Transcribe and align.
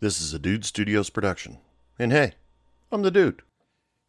This 0.00 0.20
is 0.20 0.32
a 0.32 0.38
Dude 0.38 0.64
Studios 0.64 1.10
production. 1.10 1.58
And 1.98 2.12
hey, 2.12 2.34
I'm 2.92 3.02
the 3.02 3.10
dude. 3.10 3.42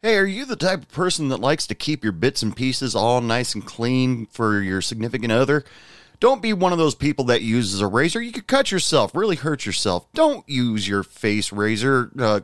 Hey, 0.02 0.16
are 0.18 0.24
you 0.24 0.44
the 0.44 0.54
type 0.54 0.82
of 0.82 0.88
person 0.88 1.28
that 1.30 1.40
likes 1.40 1.66
to 1.66 1.74
keep 1.74 2.04
your 2.04 2.12
bits 2.12 2.44
and 2.44 2.54
pieces 2.54 2.94
all 2.94 3.20
nice 3.20 3.56
and 3.56 3.66
clean 3.66 4.26
for 4.26 4.60
your 4.60 4.80
significant 4.80 5.32
other? 5.32 5.64
Don't 6.20 6.42
be 6.42 6.52
one 6.52 6.70
of 6.70 6.78
those 6.78 6.94
people 6.94 7.24
that 7.24 7.42
uses 7.42 7.80
a 7.80 7.88
razor. 7.88 8.22
You 8.22 8.30
could 8.30 8.46
cut 8.46 8.70
yourself, 8.70 9.16
really 9.16 9.34
hurt 9.34 9.66
yourself. 9.66 10.06
Don't 10.14 10.48
use 10.48 10.86
your 10.86 11.02
face 11.02 11.50
razor 11.50 12.12
uh, 12.20 12.38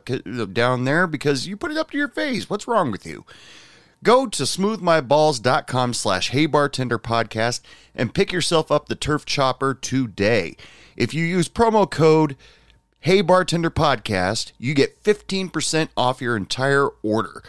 down 0.51 0.83
there 0.83 1.07
because 1.07 1.47
you 1.47 1.55
put 1.55 1.71
it 1.71 1.77
up 1.77 1.91
to 1.91 1.97
your 1.97 2.09
face. 2.09 2.49
What's 2.49 2.67
wrong 2.67 2.91
with 2.91 3.05
you? 3.05 3.23
Go 4.03 4.27
to 4.27 4.43
smoothmyballs.com 4.43 5.93
slash 5.93 6.31
heybartenderpodcast 6.31 7.61
and 7.95 8.13
pick 8.13 8.33
yourself 8.33 8.71
up 8.71 8.89
the 8.89 8.95
turf 8.95 9.25
chopper 9.25 9.73
today. 9.73 10.57
If 10.97 11.13
you 11.13 11.23
use 11.23 11.47
promo 11.47 11.89
code 11.89 12.35
Hey 13.01 13.21
Bartender 13.21 13.69
Podcast, 13.69 14.51
you 14.57 14.73
get 14.73 15.01
15% 15.03 15.89
off 15.95 16.19
your 16.19 16.35
entire 16.35 16.87
order. 17.03 17.43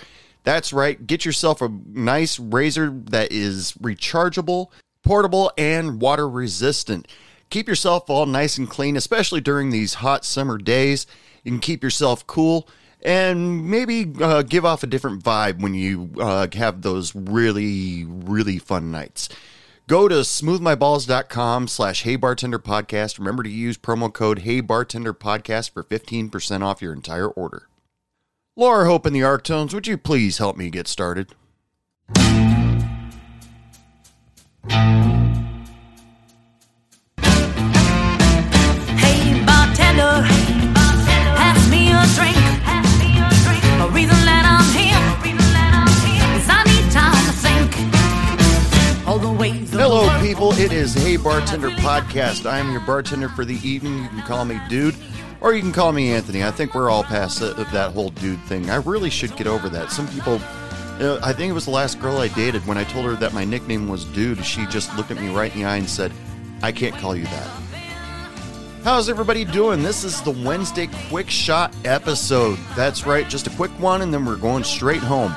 That's 0.45 0.73
right, 0.73 1.05
get 1.05 1.25
yourself 1.25 1.63
a 1.63 1.71
nice 1.87 2.39
razor 2.39 2.91
that 3.07 3.33
is 3.33 3.73
rechargeable, 3.73 4.69
portable, 5.03 5.51
and 5.57 6.01
water 6.01 6.29
resistant. 6.29 7.09
Keep 7.51 7.67
yourself 7.67 8.11
all 8.11 8.27
nice 8.27 8.59
and 8.59 8.69
clean, 8.69 8.97
especially 8.97 9.41
during 9.41 9.71
these 9.71 9.95
hot 9.95 10.25
summer 10.25 10.59
days. 10.59 11.07
You 11.43 11.53
can 11.53 11.61
keep 11.61 11.83
yourself 11.83 12.27
cool 12.27 12.69
and 13.03 13.69
maybe 13.69 14.13
uh, 14.21 14.43
give 14.43 14.65
off 14.65 14.83
a 14.83 14.87
different 14.87 15.25
vibe 15.25 15.61
when 15.61 15.73
you 15.75 16.11
uh, 16.21 16.47
have 16.53 16.83
those 16.83 17.15
really, 17.15 18.05
really 18.05 18.59
fun 18.59 18.91
nights. 18.91 19.29
Go 19.89 20.07
to 20.07 20.17
smoothmyballs.com 20.17 21.67
slash 21.67 22.05
heybartenderpodcast. 22.05 23.19
Remember 23.19 23.43
to 23.43 23.49
use 23.49 23.79
promo 23.79 24.13
code 24.13 24.41
heybartenderpodcast 24.41 25.71
for 25.71 25.83
15% 25.83 26.63
off 26.63 26.83
your 26.83 26.93
entire 26.93 27.29
order. 27.29 27.71
Laura 28.55 28.85
Hope 28.85 29.07
in 29.07 29.15
the 29.15 29.21
Arctones, 29.21 29.73
would 29.73 29.87
you 29.87 29.97
please 29.97 30.37
help 30.37 30.59
me 30.59 30.69
get 30.69 30.89
started? 30.89 31.35
Hey 38.99 39.43
bartender, 39.47 40.27
pass 40.75 41.71
me 41.71 41.93
a 41.93 42.05
drink. 42.15 42.48
Hello, 49.91 50.21
people. 50.21 50.53
It 50.53 50.71
is 50.71 50.93
Hey 50.93 51.17
Bartender 51.17 51.71
Podcast. 51.71 52.45
I 52.45 52.59
am 52.59 52.71
your 52.71 52.83
bartender 52.83 53.31
for 53.31 53.47
the 53.47 53.55
evening. 53.67 54.03
You 54.03 54.09
can 54.11 54.21
call 54.21 54.45
me 54.45 54.61
Dude, 54.69 54.95
or 55.41 55.55
you 55.55 55.63
can 55.63 55.73
call 55.73 55.93
me 55.93 56.13
Anthony. 56.13 56.45
I 56.45 56.51
think 56.51 56.75
we're 56.75 56.91
all 56.91 57.03
past 57.03 57.41
that, 57.41 57.57
that 57.57 57.95
whole 57.95 58.11
dude 58.11 58.39
thing. 58.43 58.69
I 58.69 58.77
really 58.77 59.09
should 59.09 59.35
get 59.35 59.47
over 59.47 59.71
that. 59.71 59.91
Some 59.91 60.07
people, 60.09 60.43
you 60.99 61.05
know, 61.05 61.19
I 61.23 61.33
think 61.33 61.49
it 61.49 61.55
was 61.55 61.65
the 61.65 61.71
last 61.71 61.99
girl 62.03 62.19
I 62.19 62.29
dated. 62.29 62.67
When 62.67 62.77
I 62.77 62.85
told 62.85 63.07
her 63.07 63.15
that 63.15 63.33
my 63.33 63.47
nickname 63.47 63.89
was 63.89 64.05
Dude, 64.05 64.45
she 64.45 64.67
just 64.67 64.95
looked 64.95 65.11
at 65.11 65.19
me 65.19 65.35
right 65.35 65.51
in 65.55 65.63
the 65.63 65.65
eye 65.65 65.79
and 65.79 65.89
said, 65.89 66.13
I 66.63 66.71
can't 66.71 66.95
call 66.97 67.17
you 67.17 67.25
that. 67.25 67.49
How's 68.85 69.09
everybody 69.09 69.47
doing? 69.47 69.83
This 69.83 70.05
is 70.05 70.21
the 70.21 70.33
Wednesday 70.33 70.91
Quick 71.09 71.31
Shot 71.31 71.75
episode. 71.87 72.59
That's 72.77 73.07
right, 73.07 73.27
just 73.27 73.47
a 73.47 73.51
quick 73.57 73.71
one, 73.81 74.03
and 74.03 74.13
then 74.13 74.27
we're 74.27 74.37
going 74.37 74.65
straight 74.65 75.01
home. 75.01 75.35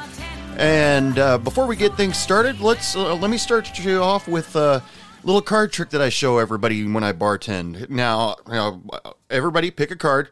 And 0.62 1.17
uh, 1.17 1.40
before 1.40 1.66
we 1.66 1.76
get 1.76 1.98
things 1.98 2.17
started, 2.17 2.59
let's 2.59 2.95
uh, 2.95 3.16
let 3.16 3.31
me 3.31 3.40
start 3.40 3.80
you 3.80 4.00
off 4.00 4.28
with 4.28 4.56
a 4.56 4.84
little 5.23 5.42
card 5.42 5.73
trick 5.73 5.90
that 5.90 6.03
I 6.03 6.09
show 6.09 6.38
everybody 6.38 6.88
when 6.88 7.03
I 7.03 7.14
bartend. 7.14 7.90
Now, 7.90 8.36
you 8.45 8.53
know, 8.53 8.84
everybody 9.31 9.72
pick 9.72 9.90
a 9.90 9.95
card. 9.95 10.30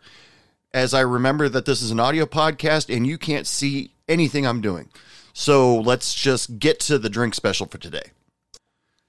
As 0.72 0.94
I 0.94 1.00
remember 1.00 1.50
that 1.50 1.66
this 1.66 1.82
is 1.82 1.90
an 1.90 2.00
audio 2.00 2.28
podcast 2.28 2.96
and 2.96 3.08
you 3.08 3.18
can't 3.18 3.48
see 3.48 3.92
anything 4.08 4.46
I'm 4.46 4.62
doing, 4.62 4.90
so 5.34 5.76
let's 5.76 6.14
just 6.14 6.60
get 6.60 6.80
to 6.82 7.00
the 7.00 7.10
drink 7.10 7.34
special 7.34 7.66
for 7.66 7.80
today. 7.80 8.12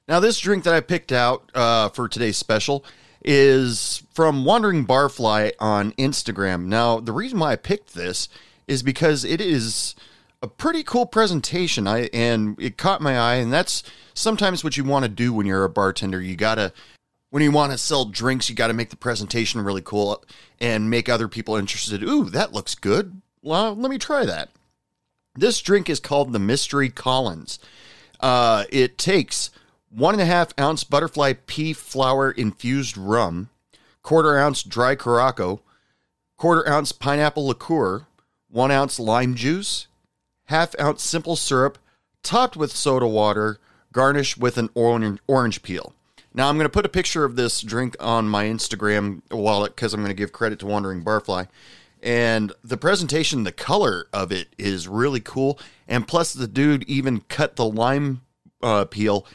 Now, 0.09 0.21
this 0.21 0.41
drink 0.41 0.65
that 0.65 0.73
I 0.73 0.81
picked 0.81 1.13
out 1.13 1.51
uh, 1.55 1.91
for 1.91 2.09
today's 2.09 2.39
special 2.39 2.83
is 3.23 4.05
from 4.15 4.47
Wandering 4.47 4.87
Barfly 4.87 5.53
on 5.61 5.93
Instagram. 5.93 6.65
Now, 6.65 6.99
the 6.99 7.13
reason 7.13 7.39
why 7.41 7.53
I 7.53 7.57
picked 7.57 7.93
this 7.93 8.31
is 8.67 8.83
because 8.83 9.23
it 9.23 9.43
is 9.43 9.95
a 10.43 10.49
pretty 10.49 10.83
cool 10.83 11.07
presentation. 11.07 11.87
I 11.87 12.09
and 12.13 12.61
it 12.61 12.77
caught 12.77 13.01
my 13.01 13.19
eye, 13.19 13.37
and 13.37 13.53
that's 13.53 13.83
sometimes 14.15 14.65
what 14.65 14.77
you 14.77 14.85
want 14.85 15.05
to 15.05 15.09
do 15.09 15.33
when 15.33 15.47
you're 15.47 15.65
a 15.65 15.71
bartender. 15.71 16.21
You 16.21 16.37
gotta 16.37 16.73
when 17.31 17.43
you 17.43 17.51
want 17.53 17.73
to 17.73 17.79
sell 17.79 18.05
drinks, 18.05 18.49
you 18.49 18.57
got 18.57 18.67
to 18.69 18.75
make 18.75 18.91
the 18.91 18.97
presentation 18.97 19.61
really 19.61 19.83
cool 19.83 20.23
and 20.61 20.91
make 20.91 21.09
other 21.09 21.29
people 21.29 21.57
interested. 21.57 22.03
Ooh, 22.03 22.25
that 22.25 22.53
looks 22.53 22.75
good. 22.75 23.21
Well, 23.43 23.75
let 23.75 23.91
me 23.91 23.99
try 23.99 24.27
that. 24.27 24.51
This 25.37 25.61
drink 25.61 25.89
is 25.89 26.01
called 26.01 26.33
the 26.33 26.41
Mystery 26.41 26.91
Collins. 26.91 27.61
Uh, 28.19 28.65
it 28.71 28.99
takes 28.99 29.51
one 29.89 30.15
and 30.15 30.21
a 30.21 30.27
half 30.27 30.53
ounce 30.59 30.85
butterfly 30.85 31.35
pea 31.47 31.73
flower 31.73 32.31
infused 32.33 32.99
rum, 32.99 33.49
quarter 34.03 34.39
ounce 34.39 34.63
dry 34.63 34.97
Curaçao, 34.97 35.61
quarter 36.37 36.69
ounce 36.69 36.93
pineapple 36.93 37.47
liqueur, 37.47 38.07
one 38.49 38.71
ounce 38.71 38.99
lime 38.99 39.37
juice, 39.37 39.87
half 40.51 40.75
ounce 40.81 41.03
simple 41.03 41.37
syrup, 41.37 41.79
topped 42.25 42.57
with 42.57 42.75
soda 42.75 43.07
water, 43.07 43.59
garnished 43.93 44.37
with 44.37 44.59
an 44.59 44.69
orange, 44.75 45.63
peel. 45.63 45.95
Now 46.35 46.49
I'm 46.49 46.57
going 46.57 46.65
to 46.65 46.69
put 46.69 46.85
a 46.85 46.91
picture 46.91 47.25
of 47.25 47.37
this 47.37 47.61
drink 47.61 47.97
on 48.01 48.29
my 48.29 48.45
Instagram 48.45 49.23
wallet 49.31 49.77
because 49.77 49.95
I'm 49.95 50.01
going 50.01 50.11
to 50.11 50.15
give 50.15 50.33
credit 50.33 50.59
to 50.59 50.67
Wandering 50.67 51.05
Barfly. 51.05 51.47
And 52.03 52.53
the 52.65 52.77
presentation, 52.77 53.45
the 53.45 53.53
color 53.53 54.07
of 54.13 54.33
it 54.33 54.49
is 54.59 54.89
really 54.89 55.21
cool. 55.21 55.59
And 55.87 56.09
plus, 56.09 56.33
the 56.33 56.49
dude 56.49 56.83
even 56.89 57.21
cut 57.29 57.55
the 57.55 57.67
lime 57.67 58.23
uh, 58.61 58.87
peel 58.87 59.27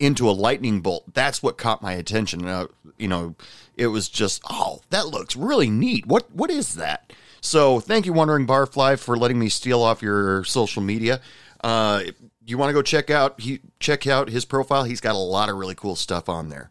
into 0.00 0.28
a 0.28 0.32
lightning 0.32 0.80
bolt. 0.80 1.14
That's 1.14 1.40
what 1.40 1.56
caught 1.56 1.82
my 1.82 1.92
attention. 1.92 2.46
Uh, 2.46 2.66
you 2.98 3.06
know, 3.06 3.36
it 3.76 3.88
was 3.88 4.08
just, 4.08 4.42
oh, 4.50 4.80
that 4.90 5.06
looks 5.06 5.36
really 5.36 5.70
neat. 5.70 6.06
What 6.06 6.34
What 6.34 6.50
is 6.50 6.74
that? 6.74 7.12
So 7.44 7.78
thank 7.78 8.06
you, 8.06 8.14
Wandering 8.14 8.46
Barfly, 8.46 8.98
for 8.98 9.18
letting 9.18 9.38
me 9.38 9.50
steal 9.50 9.82
off 9.82 10.00
your 10.00 10.44
social 10.44 10.82
media. 10.82 11.20
Uh, 11.62 12.04
you 12.46 12.56
want 12.56 12.70
to 12.70 12.72
go 12.72 12.80
check 12.80 13.10
out 13.10 13.38
he 13.38 13.60
check 13.78 14.06
out 14.06 14.30
his 14.30 14.46
profile? 14.46 14.84
He's 14.84 15.02
got 15.02 15.14
a 15.14 15.18
lot 15.18 15.50
of 15.50 15.56
really 15.56 15.74
cool 15.74 15.94
stuff 15.94 16.30
on 16.30 16.48
there. 16.48 16.70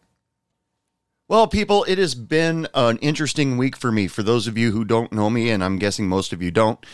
Well, 1.28 1.46
people, 1.46 1.84
it 1.84 1.98
has 1.98 2.16
been 2.16 2.66
an 2.74 2.98
interesting 2.98 3.56
week 3.56 3.76
for 3.76 3.92
me. 3.92 4.08
For 4.08 4.24
those 4.24 4.48
of 4.48 4.58
you 4.58 4.72
who 4.72 4.84
don't 4.84 5.12
know 5.12 5.30
me, 5.30 5.48
and 5.48 5.62
I'm 5.62 5.78
guessing 5.78 6.08
most 6.08 6.32
of 6.32 6.42
you 6.42 6.50
don't, 6.50 6.84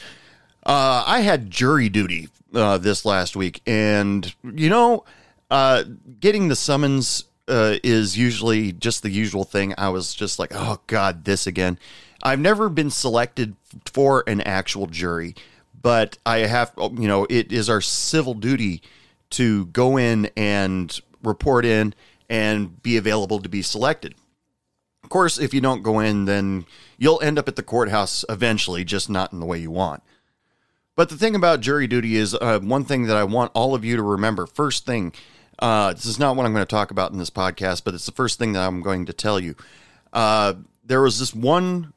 uh, 0.64 1.02
I 1.06 1.20
had 1.20 1.50
jury 1.50 1.88
duty 1.88 2.28
uh, 2.54 2.76
this 2.76 3.06
last 3.06 3.34
week, 3.34 3.62
and 3.66 4.32
you 4.44 4.68
know, 4.68 5.04
uh, 5.50 5.84
getting 6.20 6.48
the 6.48 6.56
summons 6.56 7.24
uh, 7.48 7.76
is 7.82 8.16
usually 8.16 8.72
just 8.72 9.02
the 9.02 9.10
usual 9.10 9.44
thing. 9.44 9.72
I 9.78 9.88
was 9.88 10.14
just 10.14 10.38
like, 10.38 10.50
oh 10.54 10.80
god, 10.86 11.24
this 11.24 11.46
again. 11.46 11.78
I've 12.22 12.40
never 12.40 12.68
been 12.68 12.90
selected 12.90 13.56
for 13.86 14.24
an 14.26 14.40
actual 14.42 14.86
jury, 14.86 15.34
but 15.80 16.18
I 16.26 16.38
have, 16.38 16.72
you 16.76 17.08
know, 17.08 17.26
it 17.30 17.52
is 17.52 17.70
our 17.70 17.80
civil 17.80 18.34
duty 18.34 18.82
to 19.30 19.66
go 19.66 19.96
in 19.96 20.30
and 20.36 20.98
report 21.22 21.64
in 21.64 21.94
and 22.28 22.82
be 22.82 22.96
available 22.96 23.40
to 23.40 23.48
be 23.48 23.62
selected. 23.62 24.14
Of 25.02 25.10
course, 25.10 25.38
if 25.38 25.54
you 25.54 25.60
don't 25.60 25.82
go 25.82 25.98
in, 25.98 26.26
then 26.26 26.66
you'll 26.98 27.20
end 27.22 27.38
up 27.38 27.48
at 27.48 27.56
the 27.56 27.62
courthouse 27.62 28.24
eventually, 28.28 28.84
just 28.84 29.10
not 29.10 29.32
in 29.32 29.40
the 29.40 29.46
way 29.46 29.58
you 29.58 29.70
want. 29.70 30.02
But 30.94 31.08
the 31.08 31.16
thing 31.16 31.34
about 31.34 31.60
jury 31.60 31.86
duty 31.86 32.16
is 32.16 32.34
uh, 32.34 32.60
one 32.60 32.84
thing 32.84 33.06
that 33.06 33.16
I 33.16 33.24
want 33.24 33.52
all 33.54 33.74
of 33.74 33.84
you 33.84 33.96
to 33.96 34.02
remember. 34.02 34.46
First 34.46 34.84
thing, 34.84 35.12
uh, 35.58 35.94
this 35.94 36.06
is 36.06 36.18
not 36.18 36.36
what 36.36 36.46
I'm 36.46 36.52
going 36.52 36.64
to 36.64 36.70
talk 36.70 36.90
about 36.90 37.12
in 37.12 37.18
this 37.18 37.30
podcast, 37.30 37.84
but 37.84 37.94
it's 37.94 38.06
the 38.06 38.12
first 38.12 38.38
thing 38.38 38.52
that 38.52 38.66
I'm 38.66 38.82
going 38.82 39.06
to 39.06 39.12
tell 39.12 39.40
you. 39.40 39.54
Uh, 40.12 40.54
there 40.84 41.00
was 41.00 41.18
this 41.18 41.34
one 41.34 41.92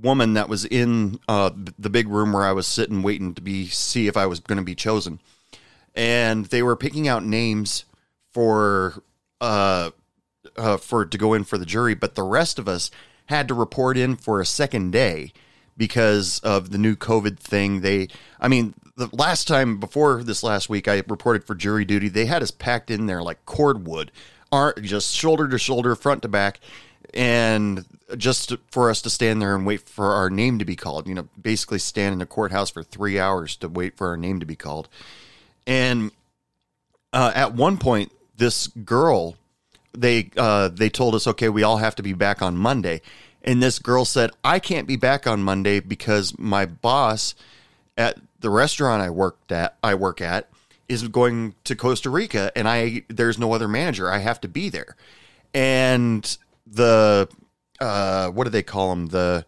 woman 0.00 0.34
that 0.34 0.48
was 0.48 0.64
in 0.64 1.18
uh, 1.28 1.50
the 1.78 1.90
big 1.90 2.08
room 2.08 2.32
where 2.32 2.44
I 2.44 2.52
was 2.52 2.66
sitting 2.66 3.02
waiting 3.02 3.34
to 3.34 3.42
be 3.42 3.66
see 3.66 4.06
if 4.06 4.16
I 4.16 4.26
was 4.26 4.40
going 4.40 4.58
to 4.58 4.64
be 4.64 4.74
chosen, 4.74 5.20
and 5.94 6.46
they 6.46 6.62
were 6.62 6.76
picking 6.76 7.08
out 7.08 7.24
names 7.24 7.84
for 8.32 9.02
uh, 9.40 9.90
uh, 10.56 10.76
for 10.76 11.04
to 11.04 11.18
go 11.18 11.34
in 11.34 11.44
for 11.44 11.58
the 11.58 11.66
jury, 11.66 11.94
but 11.94 12.14
the 12.14 12.22
rest 12.22 12.58
of 12.58 12.68
us 12.68 12.90
had 13.26 13.48
to 13.48 13.54
report 13.54 13.96
in 13.96 14.16
for 14.16 14.40
a 14.40 14.46
second 14.46 14.90
day 14.90 15.32
because 15.76 16.40
of 16.40 16.70
the 16.70 16.78
new 16.78 16.96
COVID 16.96 17.38
thing. 17.38 17.82
They, 17.82 18.08
I 18.40 18.48
mean, 18.48 18.74
the 18.96 19.08
last 19.12 19.46
time 19.46 19.78
before 19.78 20.22
this 20.24 20.42
last 20.42 20.68
week, 20.68 20.88
I 20.88 21.02
reported 21.06 21.44
for 21.44 21.54
jury 21.54 21.84
duty. 21.84 22.08
They 22.08 22.26
had 22.26 22.42
us 22.42 22.50
packed 22.50 22.90
in 22.90 23.06
there 23.06 23.22
like 23.22 23.44
cordwood, 23.46 24.10
aren't 24.50 24.82
just 24.82 25.14
shoulder 25.14 25.46
to 25.48 25.58
shoulder, 25.58 25.94
front 25.94 26.22
to 26.22 26.28
back, 26.28 26.60
and 27.14 27.84
just 28.16 28.54
for 28.70 28.90
us 28.90 29.02
to 29.02 29.10
stand 29.10 29.40
there 29.42 29.54
and 29.54 29.66
wait 29.66 29.88
for 29.88 30.12
our 30.12 30.30
name 30.30 30.58
to 30.58 30.64
be 30.64 30.76
called. 30.76 31.06
You 31.06 31.14
know, 31.14 31.28
basically 31.40 31.78
stand 31.78 32.14
in 32.14 32.18
the 32.18 32.26
courthouse 32.26 32.70
for 32.70 32.82
three 32.82 33.18
hours 33.18 33.56
to 33.56 33.68
wait 33.68 33.96
for 33.96 34.08
our 34.08 34.16
name 34.16 34.40
to 34.40 34.46
be 34.46 34.56
called. 34.56 34.88
And 35.66 36.10
uh, 37.12 37.32
at 37.34 37.54
one 37.54 37.78
point, 37.78 38.12
this 38.36 38.68
girl, 38.68 39.36
they 39.92 40.30
uh, 40.36 40.68
they 40.68 40.88
told 40.88 41.14
us, 41.14 41.26
okay, 41.26 41.48
we 41.48 41.62
all 41.62 41.78
have 41.78 41.94
to 41.96 42.02
be 42.02 42.12
back 42.12 42.40
on 42.40 42.56
Monday. 42.56 43.00
And 43.42 43.62
this 43.62 43.78
girl 43.78 44.04
said, 44.04 44.30
I 44.42 44.58
can't 44.58 44.86
be 44.86 44.96
back 44.96 45.26
on 45.26 45.42
Monday 45.42 45.80
because 45.80 46.38
my 46.38 46.66
boss 46.66 47.34
at 47.96 48.18
the 48.40 48.50
restaurant 48.50 49.02
I 49.02 49.10
worked 49.10 49.52
at, 49.52 49.76
I 49.82 49.94
work 49.94 50.20
at, 50.20 50.48
is 50.88 51.06
going 51.08 51.54
to 51.64 51.76
Costa 51.76 52.10
Rica 52.10 52.50
and 52.56 52.68
I 52.68 53.02
there's 53.08 53.38
no 53.38 53.52
other 53.52 53.68
manager. 53.68 54.10
I 54.10 54.18
have 54.18 54.40
to 54.42 54.48
be 54.48 54.68
there. 54.68 54.96
And 55.54 56.36
the 56.70 57.28
uh 57.80 58.28
what 58.28 58.44
do 58.44 58.50
they 58.50 58.62
call 58.62 58.92
him? 58.92 59.06
The 59.06 59.44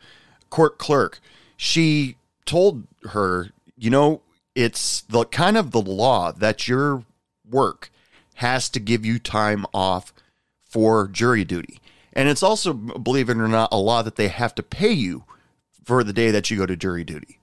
court 0.51 0.79
clerk. 0.79 1.21
She 1.57 2.17
told 2.45 2.87
her, 3.11 3.51
you 3.77 3.91
know, 3.91 4.23
it's 4.55 5.03
the 5.03 5.25
kind 5.25 5.57
of 5.57 5.71
the 5.71 5.81
law 5.81 6.33
that 6.33 6.67
your 6.69 7.05
work 7.49 7.91
has 8.37 8.69
to 8.71 8.81
give 8.81 9.05
you 9.05 9.19
time 9.19 9.67
off 9.73 10.13
for 10.63 11.09
jury 11.09 11.45
duty. 11.45 11.81
And 12.13 12.29
it's 12.29 12.43
also, 12.43 12.73
believe 12.73 13.29
it 13.29 13.37
or 13.37 13.49
not, 13.49 13.69
a 13.73 13.77
law 13.77 14.03
that 14.03 14.17
they 14.17 14.29
have 14.29 14.55
to 14.57 14.63
pay 14.63 14.91
you 14.93 15.25
for 15.85 16.03
the 16.03 16.13
day 16.13 16.31
that 16.31 16.51
you 16.51 16.57
go 16.57 16.67
to 16.67 16.77
jury 16.77 17.05
duty. 17.05 17.39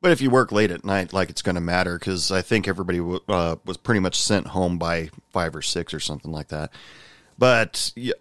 But 0.00 0.12
if 0.12 0.20
you 0.20 0.30
work 0.30 0.52
late 0.52 0.70
at 0.70 0.84
night, 0.84 1.12
like 1.12 1.30
it's 1.30 1.42
going 1.42 1.54
to 1.54 1.60
matter 1.60 1.98
because 1.98 2.30
I 2.30 2.42
think 2.42 2.68
everybody 2.68 2.98
w- 2.98 3.20
uh, 3.28 3.56
was 3.64 3.76
pretty 3.76 4.00
much 4.00 4.20
sent 4.20 4.48
home 4.48 4.78
by 4.78 5.10
five 5.32 5.54
or 5.54 5.62
six 5.62 5.92
or 5.94 6.00
something 6.00 6.32
like 6.32 6.48
that. 6.48 6.70
But 7.38 7.92
yeah, 7.96 8.14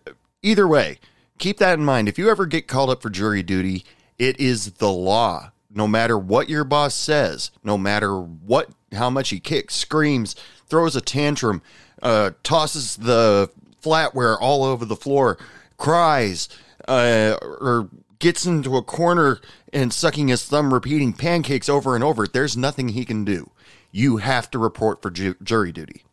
either 0.46 0.68
way, 0.68 1.00
keep 1.38 1.58
that 1.58 1.78
in 1.78 1.86
mind. 1.86 2.08
If 2.08 2.18
you 2.18 2.30
ever 2.30 2.46
get 2.46 2.68
called 2.68 2.90
up 2.90 3.02
for 3.02 3.10
jury 3.10 3.44
duty, 3.44 3.84
it 4.18 4.40
is 4.40 4.74
the 4.74 4.92
law. 4.92 5.52
No 5.74 5.88
matter 5.88 6.18
what 6.18 6.48
your 6.48 6.64
boss 6.64 6.94
says, 6.94 7.52
no 7.64 7.78
matter 7.78 8.18
what, 8.18 8.70
how 8.94 9.10
much 9.10 9.30
he 9.30 9.40
kicks, 9.40 9.76
screams, 9.76 10.36
throws 10.68 10.96
a 10.96 11.02
tantrum, 11.02 11.62
uh, 12.02 12.32
tosses 12.44 12.96
the 12.96 13.50
flatware 13.82 14.38
all 14.40 14.64
over 14.64 14.86
the 14.86 14.96
floor, 14.96 15.38
cries, 15.78 16.48
uh, 16.88 17.36
or 17.42 17.90
gets 18.20 18.46
into 18.46 18.78
a 18.78 18.84
corner 18.84 19.42
and 19.74 19.92
sucking 19.92 20.30
his 20.30 20.46
thumb, 20.46 20.74
repeating 20.74 21.12
pancakes 21.12 21.68
over 21.68 21.96
and 21.96 22.04
over, 22.04 22.26
there's 22.26 22.56
nothing 22.56 22.90
he 22.90 23.04
can 23.04 23.26
do. 23.26 23.52
You 23.92 24.18
have 24.18 24.50
to 24.52 24.60
report 24.60 25.02
for 25.02 25.12
ju- 25.12 25.36
jury 25.44 25.72
duty. 25.72 26.04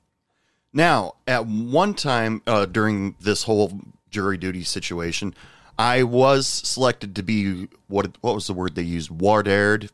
Now, 0.73 1.15
at 1.27 1.47
one 1.47 1.95
time 1.95 2.43
uh, 2.47 2.67
during 2.67 3.15
this 3.21 3.45
whole 3.45 3.81
jury 4.13 4.37
duty 4.37 4.63
situation, 4.63 5.35
I 5.79 6.05
was 6.05 6.47
selected 6.47 7.17
to 7.17 7.23
be 7.23 7.69
what 7.89 8.17
what 8.21 8.35
was 8.35 8.47
the 8.47 8.53
word 8.53 8.77
they 8.77 8.83
used? 8.83 9.11
Wardared, 9.11 9.91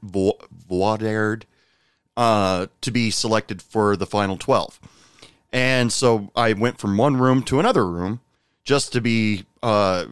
wardared, 0.69 1.45
uh, 2.17 2.67
to 2.83 2.91
be 2.91 3.11
selected 3.11 3.63
for 3.63 3.97
the 3.97 4.07
final 4.07 4.37
twelve. 4.37 4.79
And 5.53 5.93
so 5.93 6.31
I 6.37 6.53
went 6.53 6.79
from 6.79 6.97
one 6.97 7.17
room 7.17 7.43
to 7.45 7.59
another 7.59 7.87
room 7.87 8.21
just 8.65 8.93
to 8.93 9.01
be, 9.01 9.45
uh, 9.63 10.07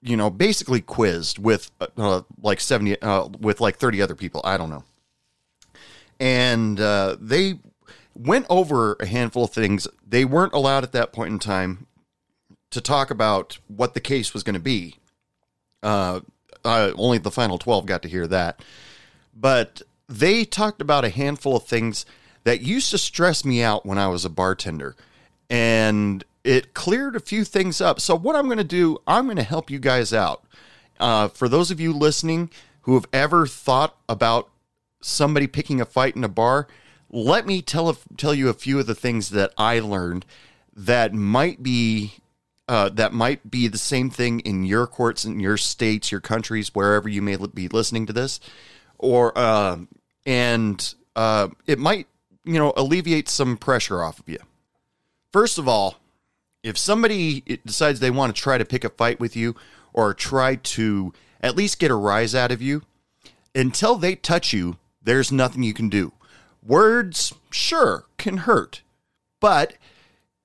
you 0.00 0.16
know, 0.16 0.30
basically 0.30 0.80
quizzed 0.80 1.38
with 1.38 1.70
uh, 1.98 2.22
like 2.40 2.58
70, 2.58 3.00
uh, 3.02 3.28
with 3.38 3.60
like 3.60 3.76
30 3.76 4.00
other 4.00 4.14
people. 4.14 4.40
I 4.44 4.56
don't 4.56 4.70
know. 4.70 4.84
And 6.18 6.80
uh, 6.80 7.16
they 7.20 7.58
went 8.14 8.46
over 8.48 8.96
a 8.98 9.04
handful 9.04 9.44
of 9.44 9.50
things. 9.50 9.86
They 10.08 10.24
weren't 10.24 10.54
allowed 10.54 10.84
at 10.84 10.92
that 10.92 11.12
point 11.12 11.32
in 11.32 11.38
time 11.38 11.86
to 12.72 12.80
talk 12.80 13.10
about 13.10 13.58
what 13.68 13.94
the 13.94 14.00
case 14.00 14.34
was 14.34 14.42
going 14.42 14.54
to 14.54 14.60
be. 14.60 14.96
Uh, 15.82 16.20
uh, 16.64 16.92
only 16.96 17.18
the 17.18 17.30
final 17.30 17.58
12 17.58 17.86
got 17.86 18.02
to 18.02 18.08
hear 18.08 18.26
that. 18.26 18.62
But 19.34 19.82
they 20.08 20.44
talked 20.44 20.80
about 20.80 21.04
a 21.04 21.10
handful 21.10 21.56
of 21.56 21.64
things 21.64 22.04
that 22.44 22.60
used 22.60 22.90
to 22.90 22.98
stress 22.98 23.44
me 23.44 23.62
out 23.62 23.86
when 23.86 23.98
I 23.98 24.08
was 24.08 24.24
a 24.24 24.30
bartender. 24.30 24.96
And 25.48 26.24
it 26.44 26.74
cleared 26.74 27.16
a 27.16 27.20
few 27.20 27.44
things 27.44 27.80
up. 27.80 28.00
So, 28.00 28.16
what 28.16 28.36
I'm 28.36 28.46
going 28.46 28.58
to 28.58 28.64
do, 28.64 28.98
I'm 29.06 29.26
going 29.26 29.36
to 29.36 29.42
help 29.42 29.70
you 29.70 29.78
guys 29.78 30.12
out. 30.12 30.44
Uh, 30.98 31.28
for 31.28 31.48
those 31.48 31.70
of 31.70 31.80
you 31.80 31.92
listening 31.92 32.50
who 32.82 32.94
have 32.94 33.06
ever 33.12 33.46
thought 33.46 33.96
about 34.08 34.48
somebody 35.00 35.46
picking 35.46 35.80
a 35.80 35.84
fight 35.84 36.16
in 36.16 36.24
a 36.24 36.28
bar, 36.28 36.68
let 37.10 37.46
me 37.46 37.60
tell 37.60 37.96
tell 38.16 38.34
you 38.34 38.48
a 38.48 38.54
few 38.54 38.78
of 38.78 38.86
the 38.86 38.94
things 38.94 39.30
that 39.30 39.52
I 39.58 39.78
learned 39.80 40.24
that 40.74 41.12
might 41.12 41.62
be 41.62 42.14
uh, 42.72 42.88
that 42.88 43.12
might 43.12 43.50
be 43.50 43.68
the 43.68 43.76
same 43.76 44.08
thing 44.08 44.40
in 44.40 44.64
your 44.64 44.86
courts, 44.86 45.26
in 45.26 45.38
your 45.38 45.58
states, 45.58 46.10
your 46.10 46.22
countries, 46.22 46.74
wherever 46.74 47.06
you 47.06 47.20
may 47.20 47.36
be 47.52 47.68
listening 47.68 48.06
to 48.06 48.14
this, 48.14 48.40
or 48.96 49.36
uh, 49.36 49.76
and 50.24 50.94
uh, 51.14 51.48
it 51.66 51.78
might 51.78 52.06
you 52.46 52.58
know 52.58 52.72
alleviate 52.74 53.28
some 53.28 53.58
pressure 53.58 54.02
off 54.02 54.18
of 54.18 54.26
you. 54.26 54.38
First 55.34 55.58
of 55.58 55.68
all, 55.68 55.96
if 56.62 56.78
somebody 56.78 57.42
decides 57.66 58.00
they 58.00 58.10
want 58.10 58.34
to 58.34 58.40
try 58.40 58.56
to 58.56 58.64
pick 58.64 58.84
a 58.84 58.88
fight 58.88 59.20
with 59.20 59.36
you 59.36 59.54
or 59.92 60.14
try 60.14 60.54
to 60.54 61.12
at 61.42 61.54
least 61.54 61.78
get 61.78 61.90
a 61.90 61.94
rise 61.94 62.34
out 62.34 62.50
of 62.50 62.62
you, 62.62 62.84
until 63.54 63.96
they 63.96 64.14
touch 64.14 64.54
you, 64.54 64.78
there's 65.02 65.30
nothing 65.30 65.62
you 65.62 65.74
can 65.74 65.90
do. 65.90 66.14
Words, 66.64 67.34
sure, 67.50 68.06
can 68.16 68.38
hurt, 68.38 68.80
but 69.40 69.74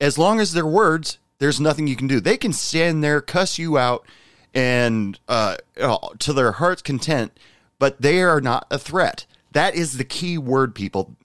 as 0.01 0.18
long 0.18 0.41
as 0.41 0.51
they're 0.51 0.65
words, 0.65 1.19
there's 1.39 1.60
nothing 1.60 1.88
you 1.88 1.95
can 1.95 2.07
do. 2.07 2.19
They 2.19 2.38
can 2.38 2.54
stand 2.54 3.04
there, 3.04 3.22
cuss 3.22 3.57
you 3.57 3.78
out, 3.78 4.06
and 4.54 5.19
uh, 5.28 5.57
uh, 5.80 5.98
to 6.19 6.34
their 6.34 6.54
heart's 6.54 6.81
content, 6.81 7.38
but 7.80 8.01
they 8.01 8.22
are 8.22 8.42
not 8.42 8.66
a 8.72 8.80
threat. 8.80 9.25
That 9.51 9.75
is 9.75 9.98
the 9.98 10.04
key 10.04 10.38
word, 10.38 10.74
people. 10.75 11.16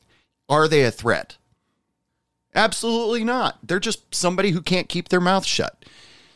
Are 0.48 0.68
they 0.68 0.82
a 0.82 0.90
threat? 0.90 1.36
Absolutely 2.54 3.24
not. 3.24 3.58
They're 3.62 3.80
just 3.80 4.14
somebody 4.14 4.50
who 4.50 4.60
can't 4.60 4.88
keep 4.88 5.08
their 5.08 5.20
mouth 5.20 5.46
shut. 5.46 5.84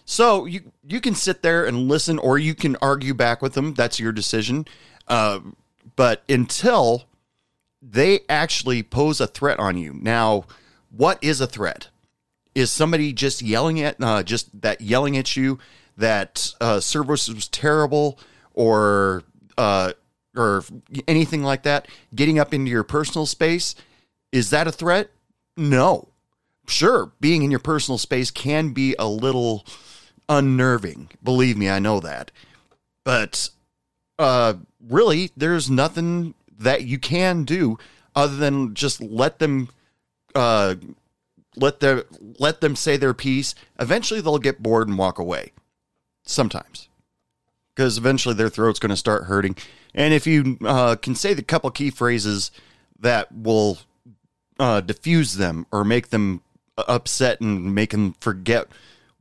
So 0.06 0.46
you 0.46 0.72
you 0.86 1.00
can 1.00 1.14
sit 1.14 1.42
there 1.42 1.66
and 1.66 1.88
listen, 1.88 2.18
or 2.18 2.38
you 2.38 2.54
can 2.54 2.76
argue 2.76 3.12
back 3.12 3.42
with 3.42 3.54
them. 3.54 3.74
That's 3.74 4.00
your 4.00 4.12
decision. 4.12 4.66
Uh, 5.08 5.40
but 5.96 6.22
until 6.28 7.04
they 7.82 8.20
actually 8.28 8.82
pose 8.82 9.20
a 9.20 9.26
threat 9.26 9.58
on 9.58 9.76
you, 9.76 9.92
now 10.00 10.44
what 10.90 11.22
is 11.22 11.40
a 11.40 11.46
threat? 11.46 11.88
Is 12.56 12.70
somebody 12.70 13.12
just 13.12 13.42
yelling 13.42 13.82
at 13.82 13.96
uh, 14.00 14.22
just 14.22 14.62
that 14.62 14.80
yelling 14.80 15.14
at 15.18 15.36
you 15.36 15.58
that 15.98 16.54
uh, 16.58 16.80
service 16.80 17.28
was 17.28 17.48
terrible, 17.48 18.18
or 18.54 19.24
uh, 19.58 19.92
or 20.34 20.64
anything 21.06 21.42
like 21.42 21.64
that? 21.64 21.86
Getting 22.14 22.38
up 22.38 22.54
into 22.54 22.70
your 22.70 22.82
personal 22.82 23.26
space 23.26 23.74
is 24.32 24.48
that 24.50 24.66
a 24.66 24.72
threat? 24.72 25.10
No. 25.56 26.08
Sure, 26.66 27.12
being 27.20 27.42
in 27.42 27.50
your 27.50 27.60
personal 27.60 27.98
space 27.98 28.30
can 28.30 28.70
be 28.70 28.96
a 28.98 29.06
little 29.06 29.66
unnerving. 30.28 31.10
Believe 31.22 31.56
me, 31.58 31.68
I 31.68 31.78
know 31.78 32.00
that. 32.00 32.30
But 33.04 33.50
uh 34.18 34.54
really 34.80 35.30
there's 35.36 35.68
nothing 35.70 36.32
that 36.58 36.84
you 36.84 36.98
can 36.98 37.44
do 37.44 37.78
other 38.14 38.36
than 38.36 38.74
just 38.74 39.02
let 39.02 39.40
them 39.40 39.68
uh 40.34 40.74
let 41.56 41.80
their 41.80 42.04
let 42.38 42.60
them 42.60 42.76
say 42.76 42.96
their 42.96 43.14
piece. 43.14 43.54
Eventually 43.78 44.20
they'll 44.20 44.38
get 44.38 44.62
bored 44.62 44.88
and 44.88 44.98
walk 44.98 45.18
away. 45.18 45.52
Sometimes. 46.24 46.88
Because 47.74 47.98
eventually 47.98 48.34
their 48.34 48.48
throat's 48.48 48.78
going 48.78 48.90
to 48.90 48.96
start 48.96 49.24
hurting. 49.24 49.56
And 49.94 50.14
if 50.14 50.26
you 50.26 50.58
uh, 50.64 50.96
can 50.96 51.14
say 51.14 51.34
the 51.34 51.42
couple 51.42 51.70
key 51.70 51.90
phrases 51.90 52.50
that 52.98 53.30
will 53.32 53.78
uh, 54.58 54.80
diffuse 54.80 55.36
them 55.36 55.66
or 55.70 55.84
make 55.84 56.08
them 56.08 56.42
upset 56.76 57.40
and 57.40 57.74
make 57.74 57.90
them 57.90 58.14
forget 58.20 58.68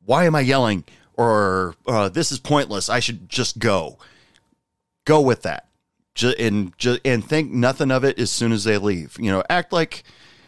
why 0.05 0.25
am 0.25 0.35
I 0.35 0.41
yelling 0.41 0.83
or 1.17 1.75
uh, 1.87 2.09
this 2.09 2.31
is 2.31 2.39
pointless. 2.39 2.89
I 2.89 2.99
should 2.99 3.29
just 3.29 3.59
go. 3.59 3.97
Go 5.05 5.21
with 5.21 5.43
that, 5.43 5.67
just, 6.15 6.37
and 6.39 6.75
just, 6.77 6.99
and 7.05 7.23
think 7.23 7.51
nothing 7.51 7.91
of 7.91 8.03
it 8.03 8.17
as 8.17 8.31
soon 8.31 8.51
as 8.51 8.63
they 8.63 8.77
leave. 8.77 9.17
You 9.19 9.31
know, 9.31 9.43
act 9.49 9.71
like 9.71 10.03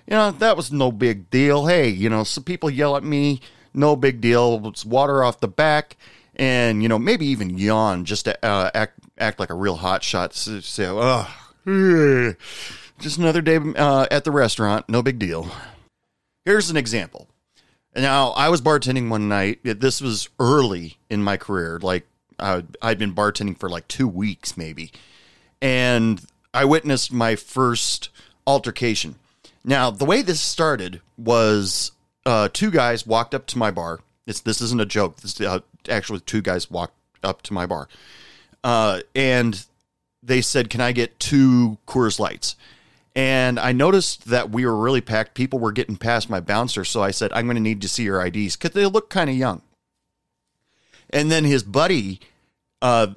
you 0.07 0.15
know 0.15 0.31
that 0.31 0.57
was 0.57 0.71
no 0.71 0.91
big 0.91 1.29
deal. 1.29 1.67
Hey, 1.67 1.89
you 1.89 2.09
know, 2.09 2.23
some 2.23 2.43
people 2.43 2.69
yell 2.69 2.95
at 2.95 3.03
me, 3.03 3.41
no 3.73 3.95
big 3.95 4.21
deal. 4.21 4.61
It's 4.65 4.85
water 4.85 5.23
off 5.23 5.39
the 5.39 5.47
back, 5.47 5.97
and 6.35 6.81
you 6.81 6.89
know 6.89 6.97
maybe 6.99 7.25
even 7.27 7.57
yawn 7.57 8.05
just 8.05 8.25
to 8.25 8.45
uh, 8.45 8.71
act 8.73 8.99
act 9.19 9.39
like 9.39 9.49
a 9.49 9.55
real 9.55 9.75
hot 9.75 10.03
shot. 10.03 10.33
So, 10.33 11.27
oh, 11.65 12.33
just 12.99 13.17
another 13.17 13.41
day 13.41 13.59
uh, 13.75 14.07
at 14.09 14.23
the 14.23 14.31
restaurant, 14.31 14.87
no 14.87 15.01
big 15.01 15.19
deal. 15.19 15.51
Here's 16.45 16.69
an 16.69 16.77
example. 16.77 17.27
Now, 17.95 18.29
I 18.31 18.49
was 18.49 18.61
bartending 18.61 19.09
one 19.09 19.27
night. 19.27 19.59
This 19.63 20.01
was 20.01 20.29
early 20.39 20.97
in 21.09 21.23
my 21.23 21.35
career. 21.35 21.79
Like, 21.81 22.07
uh, 22.37 22.61
I'd 22.81 22.99
been 22.99 23.13
bartending 23.15 23.57
for 23.59 23.69
like 23.69 23.87
two 23.87 24.07
weeks, 24.07 24.55
maybe. 24.55 24.91
And 25.61 26.21
I 26.53 26.65
witnessed 26.65 27.11
my 27.11 27.35
first 27.35 28.09
altercation. 28.45 29.15
Now, 29.67 29.91
the 29.91 30.05
way 30.05 30.21
this 30.21 30.39
started 30.39 31.01
was 31.17 31.91
uh, 32.25 32.47
two 32.53 32.71
guys 32.71 33.05
walked 33.05 33.35
up 33.35 33.45
to 33.47 33.57
my 33.57 33.69
bar. 33.69 33.99
It's, 34.25 34.39
this 34.39 34.61
isn't 34.61 34.79
a 34.79 34.85
joke. 34.85 35.17
This 35.17 35.39
uh, 35.41 35.59
actually 35.89 36.21
two 36.21 36.41
guys 36.41 36.71
walked 36.71 36.95
up 37.21 37.41
to 37.43 37.53
my 37.53 37.65
bar, 37.65 37.89
uh, 38.63 39.01
and 39.13 39.65
they 40.23 40.41
said, 40.41 40.69
"Can 40.69 40.79
I 40.79 40.93
get 40.93 41.19
two 41.19 41.77
Coors 41.85 42.17
Lights?" 42.17 42.55
And 43.13 43.59
I 43.59 43.71
noticed 43.71 44.27
that 44.27 44.51
we 44.51 44.65
were 44.65 44.77
really 44.77 45.01
packed. 45.01 45.33
People 45.33 45.59
were 45.59 45.71
getting 45.71 45.97
past 45.97 46.29
my 46.29 46.39
bouncer. 46.39 46.85
So 46.85 47.01
I 47.01 47.09
said, 47.09 47.33
I'm 47.33 47.47
going 47.47 47.55
to 47.55 47.61
need 47.61 47.81
to 47.81 47.89
see 47.89 48.03
your 48.03 48.23
IDs 48.23 48.55
because 48.55 48.71
they 48.71 48.85
look 48.85 49.09
kind 49.09 49.27
of 49.27 49.35
young. 49.35 49.63
And 51.09 51.31
then 51.31 51.43
his 51.43 51.63
buddy 51.63 52.19
uh, 52.79 53.07